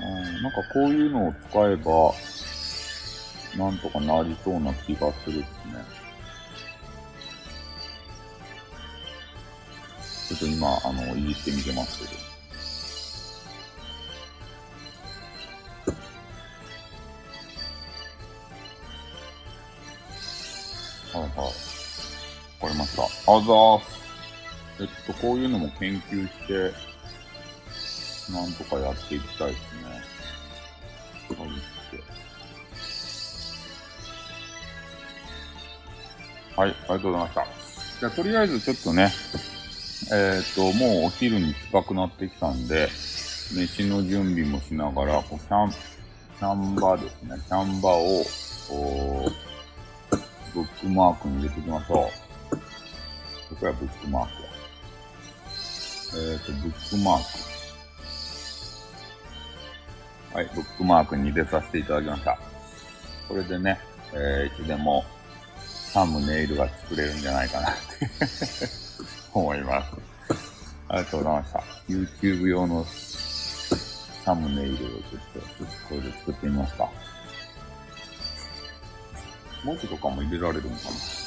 [0.00, 2.14] うん、なんかこういうのを使えば、
[3.56, 6.03] なんとかなりそうな気がするですね。
[10.28, 12.10] ちょっと今、あの、いじってみてますけど。
[21.20, 21.38] はいはい。
[21.38, 23.02] わかりました。
[23.04, 24.04] あざーす。
[24.80, 26.72] えっと、こういうのも研究して、
[28.32, 30.14] なんとかやっていきたいですね。
[31.38, 31.48] はい
[36.56, 37.46] はい、ありがとうございました。
[38.00, 39.12] じゃあ、とりあえずちょっとね、
[40.12, 42.88] えっ、と、もうお昼に近くなってきたんで、
[43.54, 47.36] 飯の準備もしながら、こうキャン、キャンバーですね。
[47.46, 48.24] キャンバーを、
[48.68, 49.30] こ
[50.12, 50.16] う、
[50.54, 52.10] ブックマークに入れていきましょ
[52.50, 52.56] う。
[52.56, 52.62] こ
[53.60, 54.32] こはブックマーク。
[56.16, 57.24] えっ、と、ブックマーク。
[60.36, 62.38] はい、ブックマークに入れさせていただきました。
[63.28, 63.78] これでね、
[64.12, 65.04] えー、いつでも
[65.92, 67.78] サムネイルが作れるんじゃないかなって
[69.34, 69.92] 思います。
[70.88, 71.64] ありがとうございました。
[71.88, 75.00] YouTube 用のサムネイルをちょっ
[75.32, 76.88] と、これで作ってみました。
[79.64, 81.23] 文字とかも入れられるのかな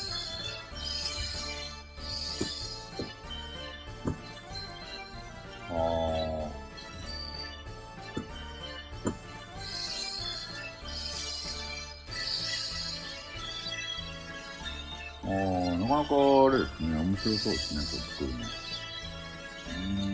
[15.87, 18.39] なかなかあれですね、面白そうですね、これ作るの。
[20.03, 20.06] うん。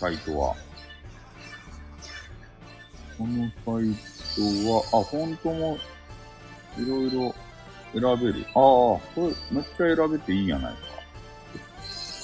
[0.00, 0.54] サイトは。
[3.18, 3.94] このサイ
[4.34, 5.78] トは、あ、フォントも
[6.78, 7.34] いろいろ
[7.92, 8.44] 選べる。
[8.48, 10.78] ああ、これめっちゃ選べていいんやないか。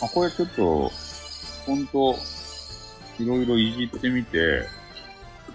[0.03, 0.91] あ、これちょっと、
[1.67, 2.15] ほんと、
[3.19, 4.67] いろいろいじってみて、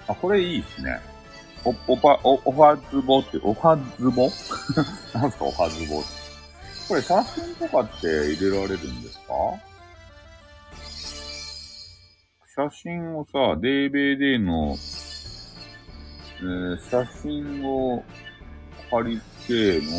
[0.07, 0.99] あ、これいいですね。
[1.65, 4.23] お、おぱ、お、おはずぼって、おはずぼ？
[5.13, 6.09] なんすか、おはずぼって。
[6.87, 9.33] これ写真とかって入れられるんですか？
[12.57, 14.75] 写真をさ、DVD の、
[16.39, 18.03] えー写真を
[18.89, 19.91] 貼り付けの、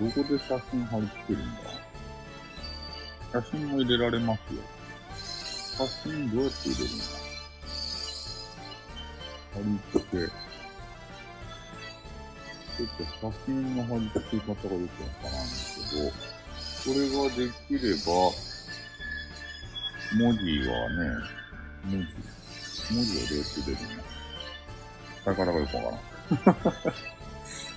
[0.00, 3.40] どこで写真貼り付けるんだ？
[3.40, 4.60] 写真も入れられますよ。
[5.86, 7.04] 写真どうやって入れるんだ？
[9.54, 10.16] 貼り付け。
[12.78, 16.10] ちょっと写真の貼り付け方がよくわからんですけど、
[16.82, 18.10] これができれば、
[20.14, 20.96] 文字はね、
[21.84, 22.06] 文字、
[22.94, 24.02] 文字はどうやって出るの？
[25.22, 26.00] 使い方がよくわからん。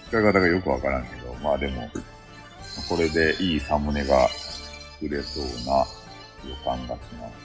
[0.07, 1.89] 使い方がよくわからんけど、まあでも、
[2.89, 4.27] これでいいサムネが
[4.99, 5.85] 作れそうな
[6.47, 7.35] 予感がします。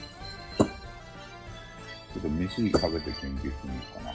[2.13, 4.11] ちょっと飯食べて研究してみようかな。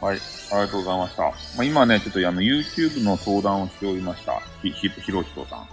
[0.00, 0.18] はい、
[0.52, 1.22] ありがとうございました。
[1.22, 4.40] まあ、今ね、ちょっとあの、YouTube の相談をしておりました。
[4.62, 5.68] ひ、ひ、ひろひとさん。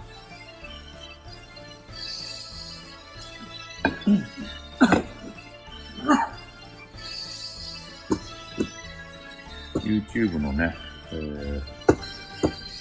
[9.80, 10.74] YouTube のね、
[11.12, 11.62] えー、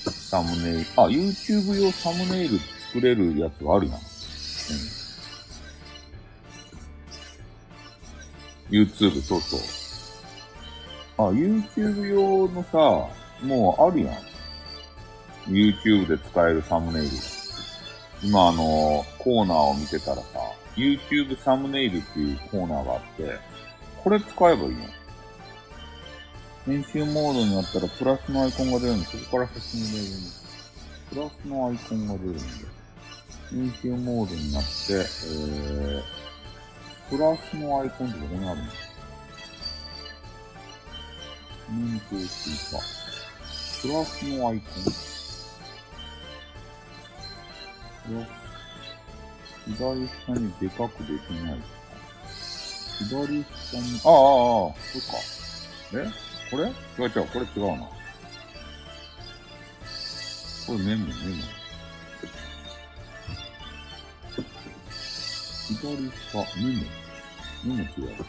[0.02, 3.96] サムネイル、あ、YouTube 用サムネイル作れるやつがあるやん。
[3.96, 4.02] うん。
[8.70, 9.60] YouTube、そうそう。
[11.18, 12.78] あ、YouTube 用のさ、
[13.46, 14.16] もうあるやん。
[15.48, 17.10] YouTube で使えるサムネイル。
[18.24, 20.24] 今あの、コーナーを見てたらさ、
[20.76, 23.40] YouTube サムネイルっていうコーナーがあって、
[24.04, 24.80] これ使えばいいの
[26.66, 30.44] 編集モードになったらプラスのアイコンが出るんで、そこから写真入れるんです。
[31.12, 32.40] プラスのアイコンが出るんで、
[33.52, 36.04] 編集モードになって、えー、
[37.10, 38.66] プラスのアイコンってどこにあるの？
[41.70, 42.28] メントを追
[42.72, 42.80] 加。
[43.82, 44.84] プラスのアイコン。
[44.84, 44.90] プ
[48.14, 48.45] ラス。
[49.68, 51.62] 左下にでかくできない
[53.00, 55.18] 左下に、ああ、ああ、ああ、そっか。
[55.94, 55.96] え？
[56.52, 56.64] これ？
[56.66, 57.90] 違う違う、これ違うな。
[60.68, 61.16] これメモ、メモ。
[65.68, 66.80] 左下、メモ。
[67.64, 68.26] メモ違う。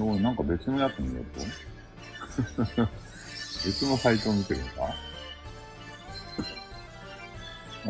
[0.00, 1.44] おい、なんか別のやつ見ようと
[3.64, 4.94] 別のサイトを見てるのか？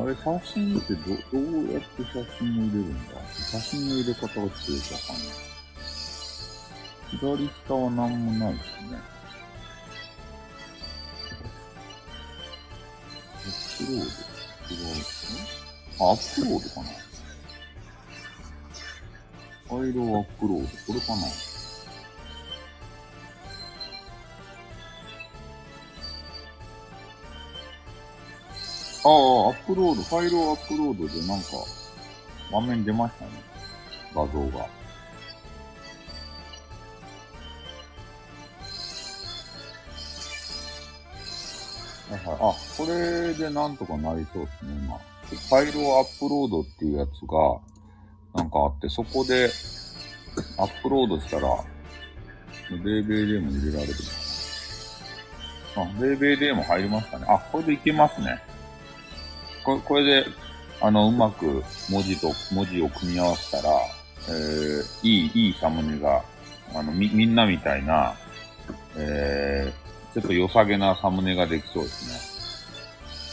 [0.00, 1.00] あれ、写真ってど、
[1.32, 3.14] どうやって写真を入れるんだ？
[3.34, 5.26] 写真の入れ方がちょっとよくわかんない。
[7.10, 8.98] 左下は何もないですね。
[13.34, 14.86] アップロード違う
[16.00, 16.86] あ、アップロードかな
[19.68, 20.66] ファイルをアップロード。
[20.86, 21.22] これかな
[29.04, 31.46] ああ、アップロード、ファイルをアップロードでなんか、
[32.50, 33.30] 画面出ましたね。
[34.14, 34.58] 画像が。
[42.08, 42.36] はいはい。
[42.36, 44.98] あ、これでなんとかなりそうですね、今。
[45.28, 47.60] ファイルをアップロードっていうやつが、
[48.34, 49.50] なんかあって、そこで、
[50.56, 51.48] アップロードしたら、
[52.82, 53.98] ベイベイでも入れられるの
[55.74, 55.82] かな。
[55.82, 57.26] あ、ベイベイでも入りましたね。
[57.28, 58.42] あ、これでいけますね。
[59.68, 60.26] これ、これで、
[60.80, 63.70] あの、うまく文字と、文字を組み合わせたら、
[64.28, 66.22] えー、いい、いいサムネが、
[66.74, 68.14] あの、み、みんなみたいな、
[68.96, 72.18] えー、ちょっと良さげなサムネができそうですね。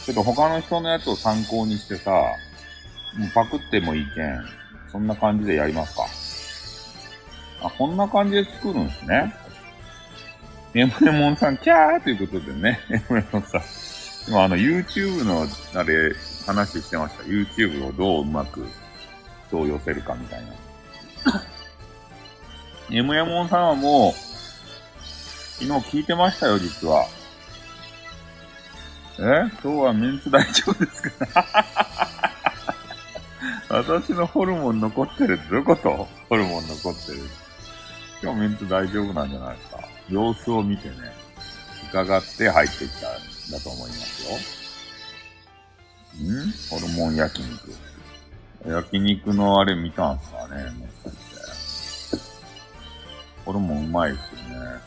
[0.04, 4.44] ちょっと他の人のやつを参考にしてさ、もうパクってもいいけん、
[4.92, 6.04] そんな感じでやりますか。
[7.66, 9.34] あ、こんな感じで作るんですね。
[10.74, 13.85] エムレモンさん、キャーということでね、エムレモンさん。
[14.28, 16.12] 今あの YouTube のあれ
[16.46, 17.22] 話してました。
[17.24, 18.66] YouTube をどううまく
[19.48, 20.52] 人を寄せるかみたいな。
[22.90, 24.12] M ヤモンさんはもう、
[25.02, 27.06] 昨日聞いてましたよ、実は。
[29.18, 29.50] え？
[29.62, 31.64] 今日はメンツ大丈夫ですか？
[33.68, 36.08] 私のホルモン残ってるってどういうこと？
[36.28, 37.18] ホルモン残ってる。
[38.22, 39.78] 今日メンツ大丈夫なんじゃないですか？
[40.08, 40.94] 様子を見てね、
[41.90, 44.38] 伺って入ってきたんだと思いますよ。
[46.22, 46.52] ん？
[46.70, 47.70] ホルモン焼肉。
[48.66, 52.16] 焼肉のあれ見たんすかねもしかして。
[53.44, 54.18] ホルモンうまいっす
[54.52, 54.80] よね。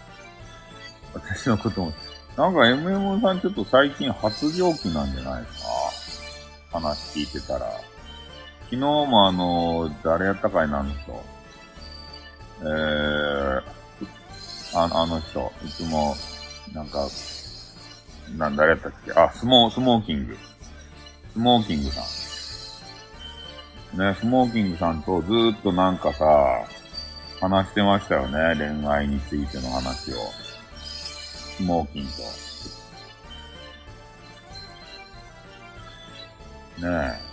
[1.14, 1.94] 私のことも、
[2.38, 5.64] なんか MM さんちょっと最近発情期なんじゃないです
[6.72, 6.80] か？
[6.80, 7.66] 話聞いてたら。
[8.66, 11.24] 昨日もあの、誰やったかいなあの人。
[12.62, 13.62] えー、
[14.76, 16.16] ああの人、いつも、
[16.74, 17.08] なんか、
[18.38, 19.12] なん誰やったっけ？
[19.14, 20.38] あ、スモー、スモーキング。
[21.34, 22.04] スモーキングさん。
[23.98, 26.26] ね、スモーキングさんとずーっとなんかさ、
[27.42, 28.56] 話してましたよね。
[28.56, 30.16] 恋愛についての話を。
[31.58, 32.12] スモーキング
[36.82, 36.88] と。
[36.88, 37.30] ねえ。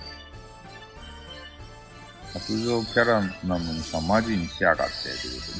[2.32, 3.26] 発情キャラな
[3.58, 5.58] のにさ、マジにしやがって、ということ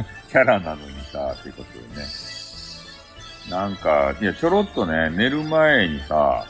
[0.00, 0.06] ね。
[0.28, 2.06] キャラなのにさ、ってことでね。
[3.50, 6.46] なんか、いや、ちょろっとね、寝る前にさ、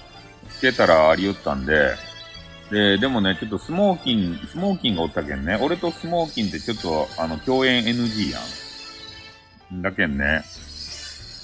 [0.50, 1.94] つけたらありよったんで、
[2.70, 8.38] で、でもね、ちょっとスモーキン、スモーキンがおったけんね、俺とスモーキンってちょっと、あの、共演 NG や
[9.78, 9.82] ん。
[9.82, 10.42] だけんね、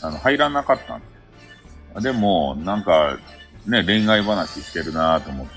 [0.03, 0.97] あの、入らなかった
[1.99, 3.19] んでも、なんか、
[3.67, 5.53] ね、恋愛話してるなと思って、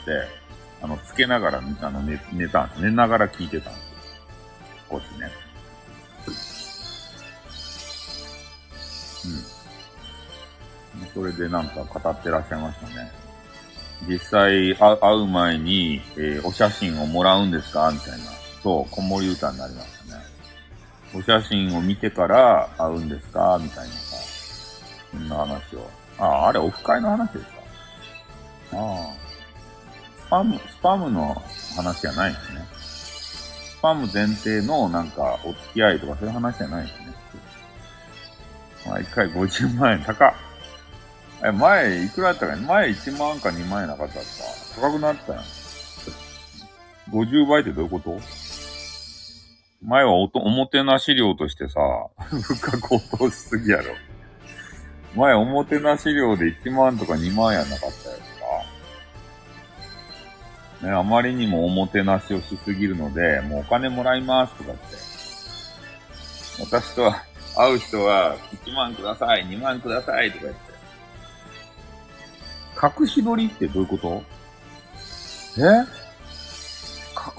[0.82, 2.82] あの、つけながら、あの、寝、寝たんす。
[2.82, 3.86] 寝ながら聞いてたんです。
[4.90, 5.45] 少しね。
[11.16, 13.12] それでなんか語ってらっしゃいましたね。
[14.08, 17.90] 実際、会う前に、えーお写真をもらうんですか？
[17.92, 18.26] みたいな。
[18.62, 20.24] そう、子守歌になりましたね。
[21.16, 23.58] お写真を見てから会うんですか？
[23.62, 24.18] みたいなさ。
[25.12, 25.90] そんな話を。
[26.20, 27.52] あ、あれ、オフ会の話ですか？
[28.74, 29.14] ああ。
[30.28, 31.42] スパム、スパムの
[31.78, 32.66] 話じゃないですね。
[33.78, 37.06] スパム前提のなんか、お付き合いとかそういう話じゃないですね。
[38.86, 40.34] まあ、一回50万円高っ。
[41.46, 45.44] え、前、いくらだったか前1万か2万円なかったですか高くなったやん。
[47.12, 48.20] 50倍ってどういうこと？
[49.84, 51.80] 前はおと、おもてなし料としてさ、
[52.32, 53.84] 物価高騰しすぎやろ。
[55.16, 58.02] 前おもてなし料で1万とか2万やなかったやつ
[60.82, 60.88] か。
[60.88, 64.98] ね、あまりにもおもてなしをしすぎるので、もうお金もらいますとかって。
[66.60, 67.24] 私とは、
[67.56, 68.36] 会う人は
[68.66, 70.65] 1万ください、2万くださいとか言って。
[72.82, 74.24] 隠し撮りってどういうこと？
[75.58, 75.62] え？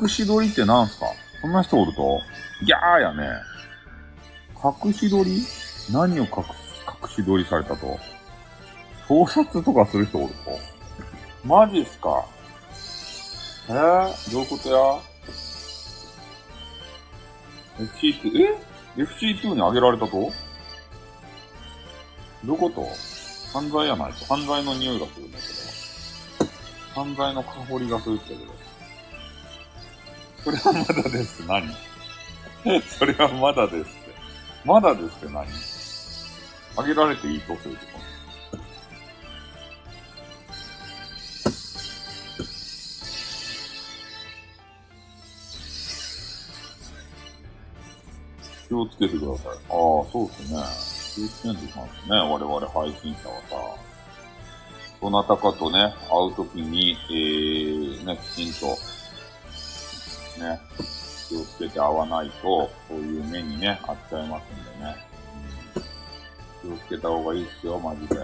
[0.03, 1.07] 隠し撮りってなんすか？
[1.41, 2.21] そんな人おると
[2.65, 3.29] ギャーやね。
[4.85, 5.43] 隠し撮り？
[5.93, 6.35] 何を隠す
[7.03, 7.99] 隠し撮りされたと？
[9.09, 10.59] 盗撮とかする人おると？
[11.47, 12.25] マジっすか？
[13.69, 13.73] え？
[13.73, 14.77] ー、どういうことや
[17.87, 18.59] ?FC2、え
[19.03, 20.33] ?FC2 にあげられたと？
[22.45, 22.89] どういうこと？
[23.53, 24.25] 犯罪やないと。
[24.27, 26.53] 犯罪の匂いがするんだけど。
[26.95, 28.67] 犯罪の香りがするってけど。
[30.45, 31.47] それはまだです。
[31.47, 31.75] 何？
[32.83, 34.15] それはまだですって。
[34.65, 35.47] まだですって何？
[36.79, 38.01] あげられていいとそういうとこ。
[48.69, 49.53] 気をつけてください。
[49.53, 50.96] ああ、そうですね。
[51.17, 52.17] 気をつけんといかんですね。
[52.17, 53.57] 我々配信者はさ。
[55.01, 58.67] どなたかとね、会うときに、えー、ね、きちんと、
[60.43, 60.61] ね、
[61.29, 64.97] 気をつけて会わないと、こういう目にね、あっちゃいますんでね。
[66.65, 68.17] うん、気をつけた方がいいっすよ、マジで。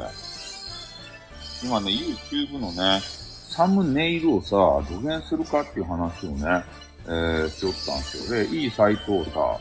[1.64, 6.64] 今ね、YouTube のね、サムネイルをさ、どげんするかっていう話をね、
[7.07, 8.45] えー、しよったんですよ。
[8.45, 9.59] で、いいサイトをさ、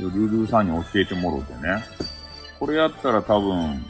[0.00, 1.84] ルールーさんに教えてもろうてね。
[2.64, 3.84] これやったら多分、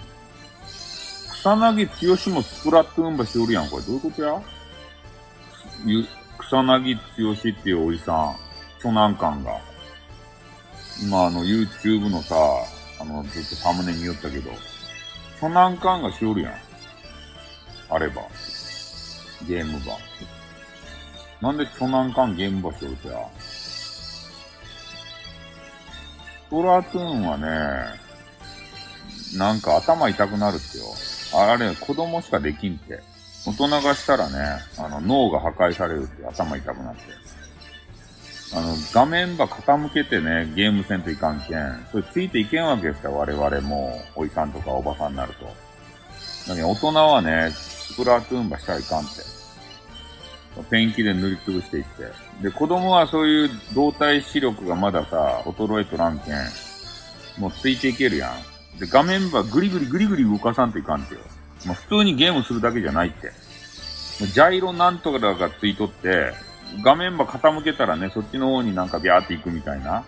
[1.30, 1.86] 草薙
[2.26, 3.70] 剛もスプラトゥーンばしおるやん。
[3.70, 4.42] これどういうことや？
[6.40, 8.34] 草薙剛っていうおじさん、
[8.82, 9.60] 巨南館が。
[11.00, 12.34] 今あの YouTube のさ、
[13.00, 14.50] あのずっとサムネ見よったけど、
[15.40, 16.54] 巨南館がしおるやん。
[17.90, 18.22] あれば。
[19.46, 19.96] ゲームば。
[21.40, 23.18] なんで巨南館ゲームばしおるとや？
[23.38, 24.32] ス
[26.50, 28.02] プラトゥーンはね、
[29.36, 30.84] なんか頭痛くなるってよ。
[31.34, 33.02] あれ、子供しかできんって。
[33.46, 37.02] 大人がしたらね、あの、脳が破壊されるって頭痛くなって。
[38.54, 41.86] あの、画面ば傾けてね、ゲームせんといかんけん。
[41.90, 45.46] それついていけんわけですよ、我々も、おいさんとかおばさんになると。
[46.46, 49.34] 大人はね、スプラトゥーンばしたらいかんって。
[50.70, 52.04] ペンキで塗りつぶしていって。
[52.42, 56.34] で、子供はそういう動体視力がまださ、衰えとらんけん、
[57.40, 58.53] もうついていけるやん。
[58.78, 61.20] で、画面ばグリグリグリグリ動かさんといかんってよ。
[61.66, 63.32] まあ、普通にゲームするだけじゃないって。
[64.26, 66.32] ジャイロなんとかだがついとって、
[66.82, 70.04] 画面ば傾けたらね、そっちの方になんかビャーっていくみたいな。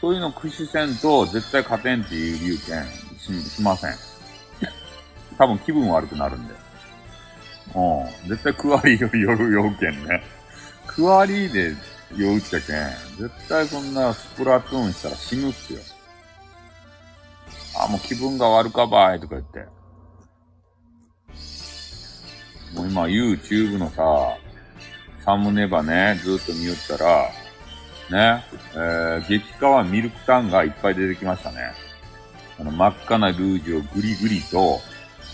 [0.00, 3.94] そういうの駆使せんと、絶対勝てんっていう理由けん、し、しません。
[5.38, 6.54] 多分気分悪くなるんで。
[7.74, 8.28] うん。
[8.28, 10.22] 絶対クワリーより夜酔うけんね。
[10.86, 11.74] クワリーで
[12.16, 12.90] 酔うっちゃけん。
[13.18, 15.80] 絶対そんなスプラトゥーンしたら死ぬっすよ。
[17.76, 19.66] あ、もう気分が悪かばいとか言って。
[22.74, 24.36] もう今 YouTube のさ、
[25.24, 27.30] サムネばね、ずっと見よったら、
[28.10, 28.44] ね、
[28.74, 31.72] えー、激川ミルクタンがいっぱい出てきましたね。
[32.58, 34.80] あの、真っ赤なルージュをグリグリと、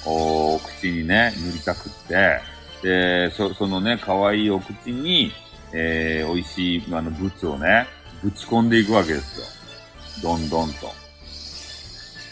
[0.06, 2.40] お口にね、塗りたくって、
[2.82, 5.32] で、そ、そのね、可愛いお口に、
[5.72, 7.86] えー、美味しい、あの、ブツをね、
[8.22, 10.30] ぶち込んでいくわけですよ。
[10.30, 11.07] どんどんと。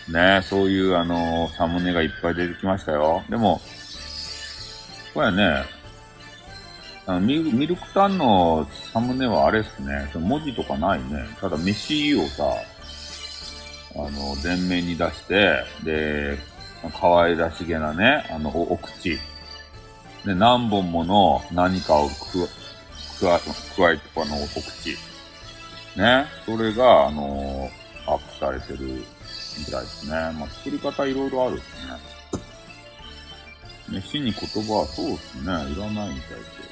[0.09, 3.22] ねそういう、あのサムネがいっぱい出てきましたよ。
[3.28, 3.61] でも、
[5.14, 5.64] これね、
[7.07, 10.11] あのミルミルクタンのサムネはあれっすね。
[10.14, 11.26] 文字とかないね。
[11.40, 12.44] ただ飯をさ、
[13.94, 16.38] あの、前面に出して、で、
[17.00, 19.18] 可愛らしげなね、あの、おお口。
[20.24, 22.48] で、何本もの何かをくわ、
[23.18, 23.40] くわ、
[23.76, 24.90] 加えて、あの、お口。
[25.96, 26.26] ね。
[26.44, 27.70] それが、あの
[28.07, 29.04] アップされてる
[29.59, 30.12] みたいですね。
[30.38, 32.16] まあ、作り方いろいろあるっすね。
[33.88, 35.42] 飯に言葉はそうっすね。
[35.42, 36.66] いらないみたいです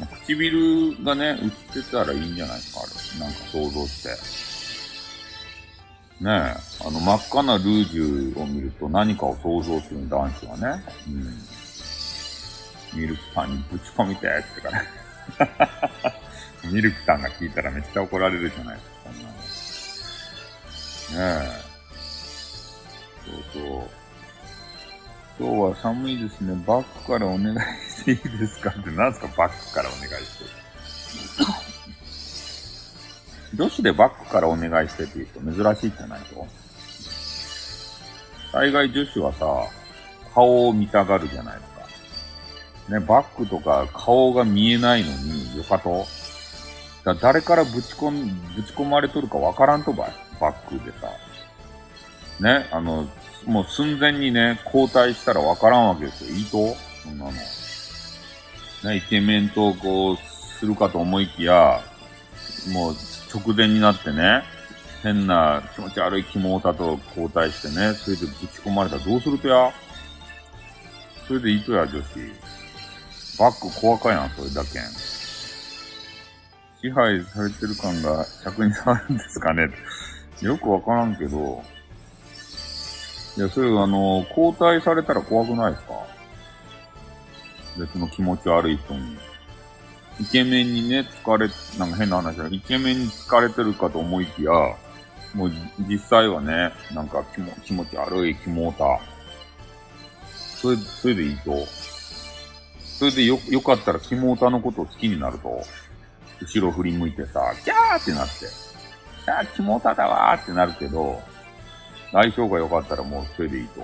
[0.00, 2.84] まあ、唇がね、映ってたらいいんじゃないですか、あ
[3.18, 3.26] れ。
[3.26, 4.08] なんか想像して。
[6.24, 10.84] ねえ、あの、真っ赤なルージュを見ると何かを想像する男子はね。
[11.08, 13.00] うん。
[13.00, 14.84] ミルクパンにぶち込みてってから。
[16.70, 18.88] ミルクタンが聞いたらめっちゃ怒られるじゃないです
[21.14, 21.73] か、ねえ。
[23.26, 23.88] そうそう。
[25.36, 26.54] 今日は寒いですね。
[26.66, 27.58] バックからお願い
[27.90, 30.44] していいですかって何ですかバックからお願いして。
[33.56, 36.46] 女子でバックからお願いしてっていう人珍しいじゃないと？
[38.52, 39.46] 大概女子はさ、
[40.32, 41.70] 顔を見たがるじゃないです
[42.90, 42.98] か。
[42.98, 46.04] ね、バックとか顔が見えないのに、よかと？
[47.04, 50.12] だ誰からぶち込ん、ぶち込まれとるかわからんとばい？
[50.40, 51.08] バックでさ。
[52.40, 53.08] ね、あの、
[53.46, 56.34] もう寸前にね、交代したらわからんわけですよ。
[56.34, 57.32] いいとそんなの。
[57.32, 60.16] ね、イケメンとこう、
[60.58, 61.80] するかと思いきや、
[62.72, 62.94] もう
[63.34, 64.42] 直前になってね、
[65.02, 69.70] 変な気持ち悪い肝タと交代してね、それでぶち込まれたらどうするとや？
[71.26, 72.04] それでいいとや、女子。
[73.38, 74.82] バック怖かやん、それだけん。
[76.80, 79.70] 支配されてる感が100に触るんですかね
[80.40, 81.62] よくわからんけど、
[83.36, 85.94] いや、それあの、交代されたら怖くないですか？
[87.78, 89.16] 別の気持ち悪い人に。
[90.20, 94.52] イケメンにね、疲れ、なんか変な話だイケメンに疲れてるかと思いきや、
[95.34, 95.52] もう
[95.88, 99.00] 実際はね、なんか気も気持ち悪い、キモータ。
[100.30, 101.66] それ、それでいいと。
[102.80, 105.60] それでよ、よかったらキモータのことを好きになると。
[106.40, 108.46] 後ろ振り向いてさ、キャーってなって。
[109.26, 111.20] あー、キモータだわーってなるけど、
[112.14, 113.82] 相性が良かったらもうそれでいいと。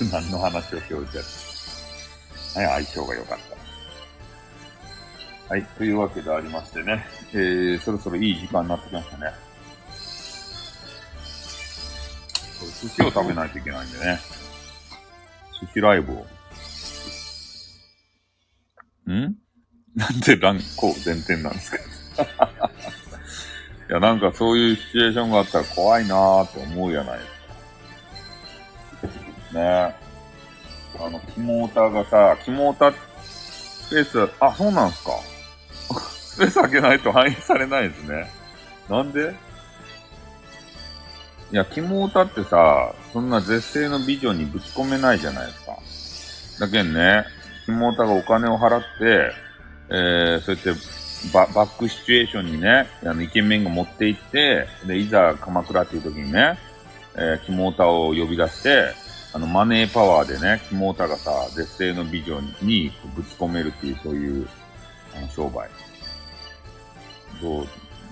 [0.12, 1.18] 何の話をしておいて。
[1.18, 3.38] はい、相性が良かっ
[5.48, 5.52] た。
[5.52, 9.32] はい、というわけでありましてね、えー、そろそろいい時間になってきましたね。
[12.80, 14.20] 寿司を食べないといけないんでね。
[15.60, 16.26] 寿司ライブを。
[19.10, 19.34] ん？
[19.94, 21.78] なんで乱行前転なんですか？
[23.88, 27.30] いや、なんかそういうシチュエーションがあったら怖いなーって思うじゃないです
[29.54, 29.60] か。
[29.60, 29.94] ね
[31.00, 35.10] あの、キモータがさ、キモータスペース、あ、そうなんすか。
[36.00, 38.30] スペース開けないと反映されないですね。
[38.88, 39.34] なんで？
[41.52, 46.66] いや、キモータってさ、そんな絶世の美女にぶち込めないじゃないですか。
[46.66, 47.24] だけんね、
[47.66, 49.32] キモータがお金を払って、
[49.90, 56.58] えー、そうやってババックシチュエーションにね、あの、イケメンが持って行って、で、いざ鎌倉っていう時にね、
[57.16, 58.92] えー、キモータを呼び出して、
[59.32, 64.48] あの、マネーパワーでね、キモータがさ、絶世の美女にぶち込めるっていう、そういう、
[65.16, 65.68] あの、商売。
[67.40, 67.66] どう、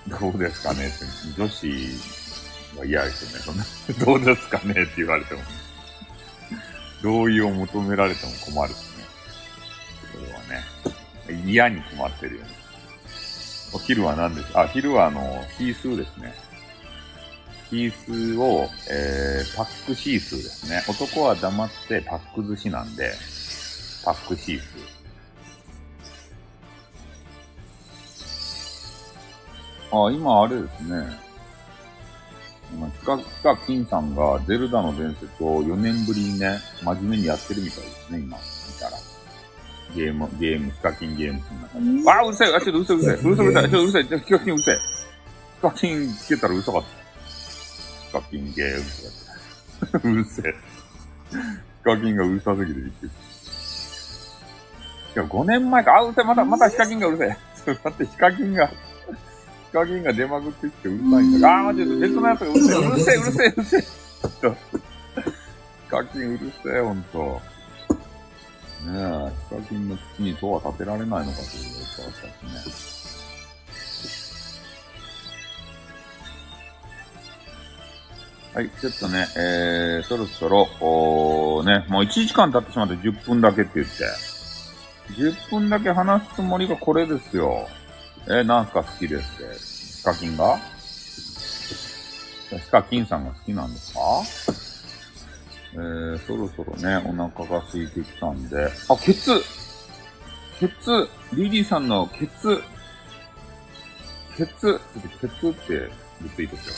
[0.08, 1.66] どうですかねって、女子
[2.78, 3.38] は嫌ですよね。
[3.38, 3.64] そんな、
[4.04, 5.42] どうですかねって言われても。
[7.02, 9.04] 同意を求められても困るしね。
[10.12, 11.42] それはね。
[11.44, 12.61] 嫌に決まってるよね。
[13.74, 16.34] お昼は何ですあ、昼はあの、シースーですね。
[17.70, 20.82] シースーを、えー、パックシースーですね。
[20.86, 23.14] 男は黙ってパック寿司なんで、
[24.04, 30.06] パックシースー。
[30.06, 31.18] あ、今あれですね。
[32.74, 38.36] 今、ヒカ、ヒカキンさんがゼルダの伝説を4年ぶりにね、真面目にやってるみたいですね、今、
[39.94, 41.44] ゲーム、ゲーム、ヒカキンゲームの
[41.94, 42.10] 中で。
[42.10, 43.46] あ、うるさいあ、ちょっとうるさい、うるさい。
[43.46, 43.70] うるさい、うるさい。
[43.70, 44.04] ちょっとうるさい。
[44.18, 44.76] ヒカキンうるさい。
[44.76, 44.80] ヒ
[45.62, 46.88] カキンつけたらうるさかった。
[48.06, 50.54] ヒカキンゲームとか うるせえ。
[51.30, 51.38] ヒ
[51.84, 53.10] カキンがうるさすぎてびっくりい
[55.18, 55.96] や、5年前か。
[55.96, 56.24] あ、うるさい。
[56.24, 57.36] また、またヒカキンがうるさい。
[57.64, 58.74] ちょっと待って、ヒカキンが、ヒ
[59.72, 61.58] カキンが出まくってきてうるさいんだ。
[61.58, 62.76] あー、待って、別のやつがうるせえ。
[62.76, 63.80] うるせえ、うるせえ、うるせえ。
[63.82, 63.86] ヒ
[65.90, 67.40] カキンうるせえ、ほんと。
[68.84, 73.02] ねえ、ヒカキンの口に戸は立てられないのかということですね。
[78.54, 83.92] はい、ちょっとね、えー、そろそろ、おね、もう1時間経ってしまって10分だけって言って、
[85.14, 87.68] 10分だけ話すつもりがこれですよ。
[88.26, 89.58] えー、なんすか好きですって。
[89.98, 90.58] ヒカキンが？
[92.50, 94.00] ヒカキンさんが好きなんですか？
[95.74, 99.40] えー、そろそろね、お腹が空いてきたんで、あ、ケツ
[100.60, 102.62] ケツリリーさんのケツ
[104.36, 105.90] ケツちょっとケツって
[106.22, 106.74] リツイートしよ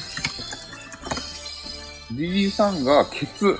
[2.10, 2.18] う。
[2.18, 3.58] リリーさんがケツ。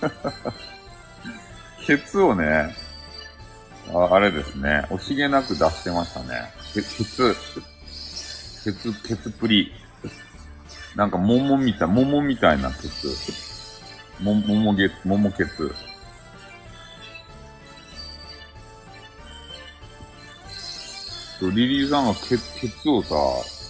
[1.86, 2.74] ケツをね、
[3.92, 6.52] ああれですね、惜しげなく出してましたね。
[6.74, 7.36] ケケツ。
[8.64, 9.72] ケツ、ケツプリ。
[10.94, 13.47] なんか桃みたい、桃みたいなケツ。
[14.20, 15.74] も、桃ゲ、桃ケツ。
[21.40, 23.14] リリーさんがケケツをさ、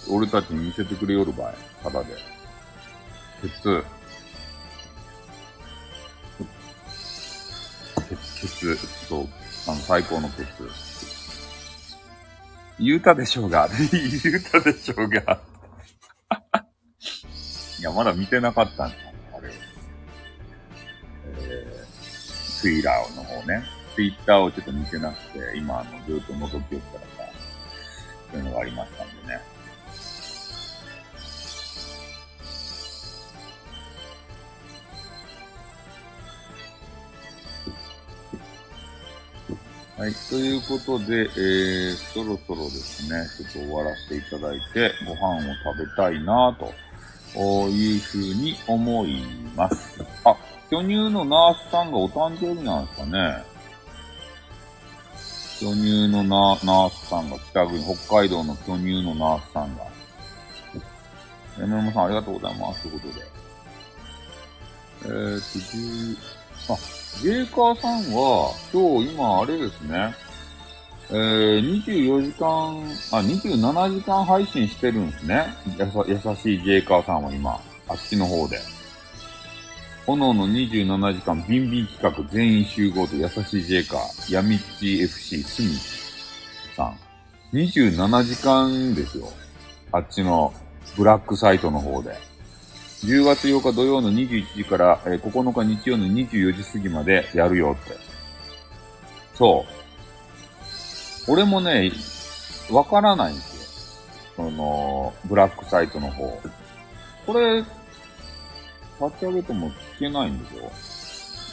[0.09, 1.55] 俺たちに見せてくれよるばい。
[1.83, 2.15] ただで。
[3.41, 3.83] 鉄。
[8.39, 8.75] 鉄、
[9.07, 9.27] そう、
[9.67, 10.47] あの、最高の鉄。
[12.79, 15.19] 言うたでしょうが、 言うたでしょうが。
[17.79, 18.95] いや、まだ見てなかったんだ、
[22.59, 23.63] ツイラーの方ね。
[23.95, 27.33] ツイッターをちょっと見てなくて、今、あの、ずっと覗き寄ったらさ、
[28.31, 29.41] そういうのがありましたんでね。
[39.97, 40.13] はい。
[40.29, 46.57] ということで、えー、そろそろですね、ちょっと終わらせていただいて、ご飯を食べたいな
[47.33, 49.23] というふうに思い
[49.55, 50.01] ます。
[50.25, 50.35] あ、
[50.69, 53.43] 巨乳のナースさんがお誕生日なんですかね。
[55.59, 59.83] 巨乳のナースさんが北国、北海道の巨乳のナースさんが。
[61.57, 62.83] えの山さんありがとうございます。
[62.83, 63.25] ということで。
[65.05, 66.15] えー
[66.67, 66.77] と、あ、
[67.21, 70.13] ジェイカーさんは、今日今あれですね、
[71.09, 75.47] えー、24時間、あ、27時間配信してるんですね。
[75.79, 78.78] やさ、優しいジェイカーさんは今、あっちの方で。
[80.09, 85.69] 炎の27時間ビンビン企画全員集合と優しいジェイカー、ヤミッチ FC スミ
[86.75, 86.97] さん。
[87.53, 89.31] 27時間ですよ。
[89.91, 90.51] あっちの
[90.97, 92.17] ブラックサイトの方で。
[93.03, 97.95] 10月8日土曜の21時から、えー、9日日曜の24時過ぎまでやるよって。
[99.35, 99.65] そ
[101.27, 101.31] う。
[101.31, 101.91] 俺もね、
[102.71, 104.03] わからないんです
[104.37, 104.45] よ。
[104.45, 106.41] その、ブラックサイトの方。
[107.27, 107.63] これ、
[108.99, 110.71] 立ち上げても聞けないんでしょ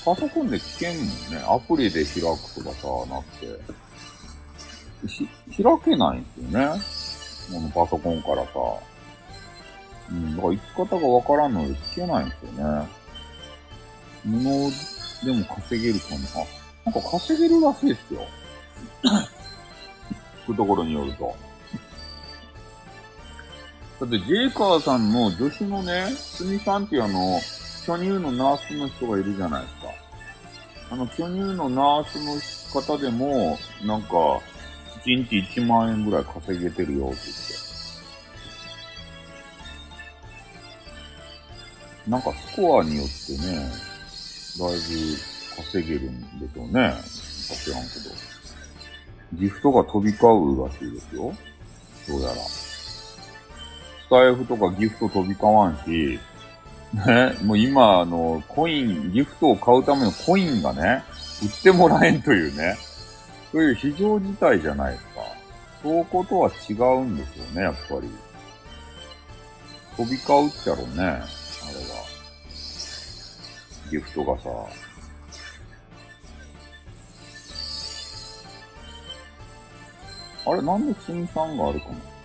[0.05, 1.13] パソコンで聞けんもんね。
[1.49, 3.59] アプリで開くとかさ、なって。
[5.63, 7.71] 開けないんですよね。
[7.73, 8.51] このパソコンからさ。
[10.11, 12.89] うん、だから生き方がわからんので聞けないんですよね。
[14.25, 16.19] 布でも稼げるかな。
[16.85, 18.21] なんか稼げるらしいですよ。
[20.47, 21.35] 聞くところによると。
[24.01, 27.41] だって、ジェイカーさんの助手のね、スミさんっていうあの、
[27.87, 29.87] 巨乳のナースの人がいるじゃないですか。
[30.91, 34.09] あの、巨乳のナースの方でも、なんか、
[35.05, 37.67] 1日1万円ぐらい稼げてるよって言って。
[42.11, 43.55] なんかスコアによってね、
[44.59, 46.95] だいぶ稼げるんでしょうね。
[47.03, 49.41] 知らんけど。
[49.41, 51.35] ギフトが飛び交うらしいですよ。
[52.09, 52.66] どうやら。
[54.07, 56.21] スタイフとかギフト飛び交わんし、
[56.95, 61.03] ね、もう今、あの、コイン、ギフトを買うためのコインがね、
[61.43, 62.77] 売ってもらえんというね、
[63.51, 65.11] そういう非常事態じゃないですか。
[65.83, 68.09] そうことは違うんですよね、やっぱり。
[69.97, 71.03] 飛び交うっちゃろうね。
[71.03, 71.25] あれは
[73.91, 74.49] ギフトがさ、
[80.49, 82.16] あれなんで新さんがあるかな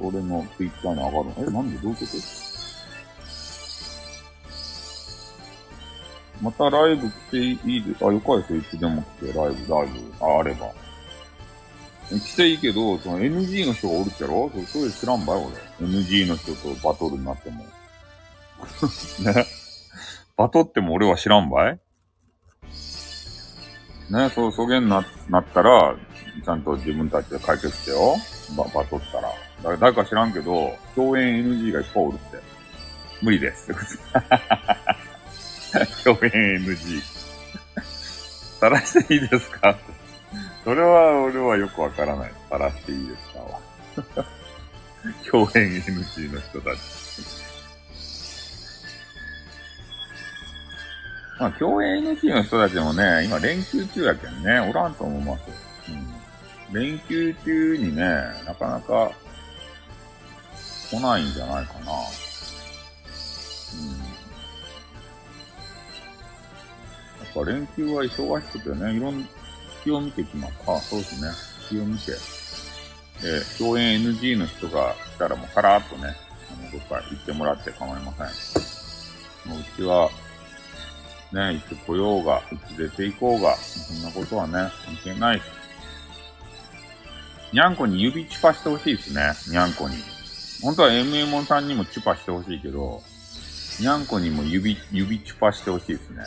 [0.00, 1.34] 俺のツイッターに上がるの？
[1.38, 1.78] え、なんで？
[1.80, 2.16] どういうこと？
[6.42, 8.60] またライブ来ていいで、あ、よかですよ。
[8.60, 10.72] いつでも来て、ライブ、ライブ、あ、あれば。
[12.10, 14.50] 来ていいけど、その NG の人がおるっちゃろ？
[14.66, 15.44] そそういう知らんばい、
[15.80, 15.86] 俺。
[15.86, 17.64] NG の人とバトルになっても。
[19.24, 19.46] ね。
[20.36, 21.78] バトっても俺は知らんばい？
[24.10, 25.94] ね、そう、そげんな、なったら、
[26.44, 28.16] ちゃんと自分たちで解決してよ。
[28.56, 29.30] バ、バトったら。
[29.62, 32.38] だ誰か知らんけど、共演 NG がいっぱいおるって。
[33.22, 33.68] 無理です。
[36.04, 36.30] 共演
[36.64, 37.02] NG。
[38.60, 39.76] 晒していいですか？
[40.64, 42.32] それは俺はよくわからない。
[42.50, 43.38] 晒していいですか？
[43.40, 43.60] は。
[45.30, 46.80] 共演 NG の人たち。
[51.38, 55.42] まあ、共演 NG の人たちもね、今連休中やけんね、おらんと思います。
[56.70, 56.74] うん。
[56.74, 58.02] 連休中にね、
[58.44, 59.10] なかなか
[60.90, 61.80] 来ないんじゃないかな。
[61.80, 61.90] うん。
[67.18, 69.26] やっぱ連休は忙しくてね、いろんな
[69.78, 70.54] 隙を見てきます。
[70.66, 71.30] あ、そうですね。
[71.68, 72.12] 隙を見て。
[72.12, 76.14] で、共演 NG の人が来たらもうカラーっとね、
[76.50, 79.50] あの、どっか行ってもらって構いません。
[79.50, 80.10] もううちは、
[81.32, 84.52] ね、いつ来ようが、いつ出て行こうが、そんなことはね、
[84.84, 85.42] 関係ない。
[87.52, 89.96] にゃんこに指チュパしてほしいですね、にゃんこに。
[90.62, 93.02] 本当は MM さんにもチュパしてほしいけど、
[93.80, 96.24] にゃんこにも指、指チュパしてほしいですね。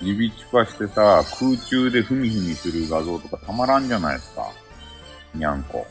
[0.00, 4.50] 指チュパしてさ、空中でふみふみする画像とかたまらんじゃないですか。
[5.34, 5.86] にゃんこ。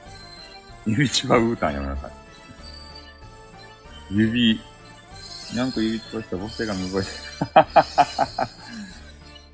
[0.86, 2.12] 指チュパウータンやめなさい。
[4.10, 4.60] 指、
[5.54, 7.12] にゃんこ指チュパしたら母性が動いて
[8.48, 8.61] る。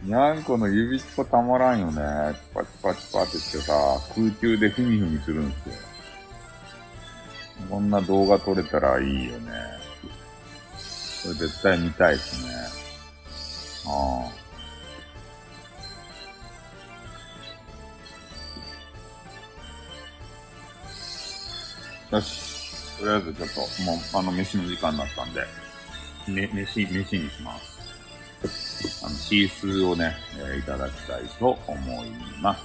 [0.03, 1.93] にゃんこの指チュパたまらんよね。
[1.93, 3.73] チパチパチパってしてさ、
[4.15, 5.75] 空中でふみふみするんですよ。
[7.69, 9.51] こんな動画撮れたらいいよね。
[11.23, 12.53] これ絶対見たいですね。
[13.87, 14.29] あ
[22.11, 22.15] あ。
[22.15, 22.57] よし。
[22.99, 25.41] とりあえずちょっと、もう、あの、飯の時間になったんで、
[26.29, 27.76] ね、飯、飯にします。
[29.03, 30.15] あの、シースーをね、
[30.53, 32.09] えいただきたいと思い
[32.41, 32.63] ます。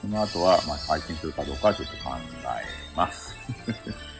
[0.00, 3.34] その後は、まあ、配信するかどうかはちょっと考えます。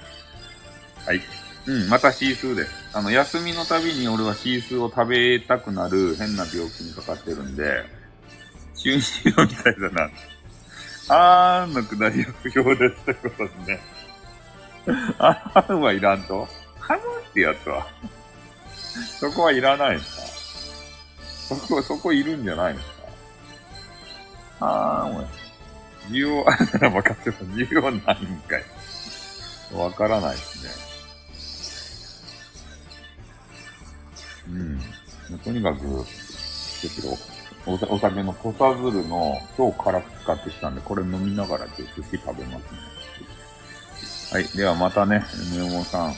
[1.06, 1.20] はい。
[1.66, 2.72] うん、またシースーです。
[2.92, 7.84] あの、休みのたびに俺はシースーを食べたくなる変な病気にかかってるんで、
[8.76, 10.10] 中二病みたいだな。
[11.08, 13.80] あーんのくだりを不要ですってことですね。
[15.18, 16.48] あーんはいらんと
[16.80, 17.86] ハムってやつは。
[19.20, 20.21] そこはいらないんですか？
[21.54, 22.94] そこ、そこいるんじゃないんですか
[24.60, 25.24] あーんは。
[26.08, 28.64] 需要あるなら分かっても需要ないんかい。
[29.74, 30.92] わからないですね。
[35.30, 35.38] うん。
[35.38, 36.04] とにかく、
[36.82, 37.16] ですけど、
[37.64, 42.78] おお酒の土佐鶴の超辛く使ってきたんで、これ飲みながらちょっと寿司食べますね。
[44.32, 44.48] はい。
[44.56, 46.12] ではまたね、みおもさん、あ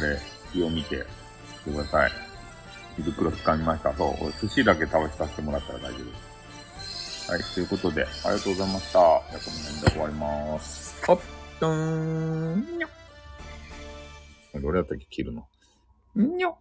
[0.00, 0.20] れ、
[0.52, 1.04] 月を見て
[1.64, 2.25] ください。
[2.98, 3.94] 胃袋掴みました。
[3.94, 6.16] そう、俺寿司だけ食べさせてもらったら大丈夫で
[6.80, 7.30] す。
[7.30, 7.42] はい。
[7.42, 8.92] ということで、ありがとうございました。
[8.92, 10.96] じゃあ、この辺で終わります。
[11.08, 11.20] おっ
[11.60, 12.88] とーんにょ。
[14.60, 15.46] どれやったっけ切るの？
[16.14, 16.56] にょ。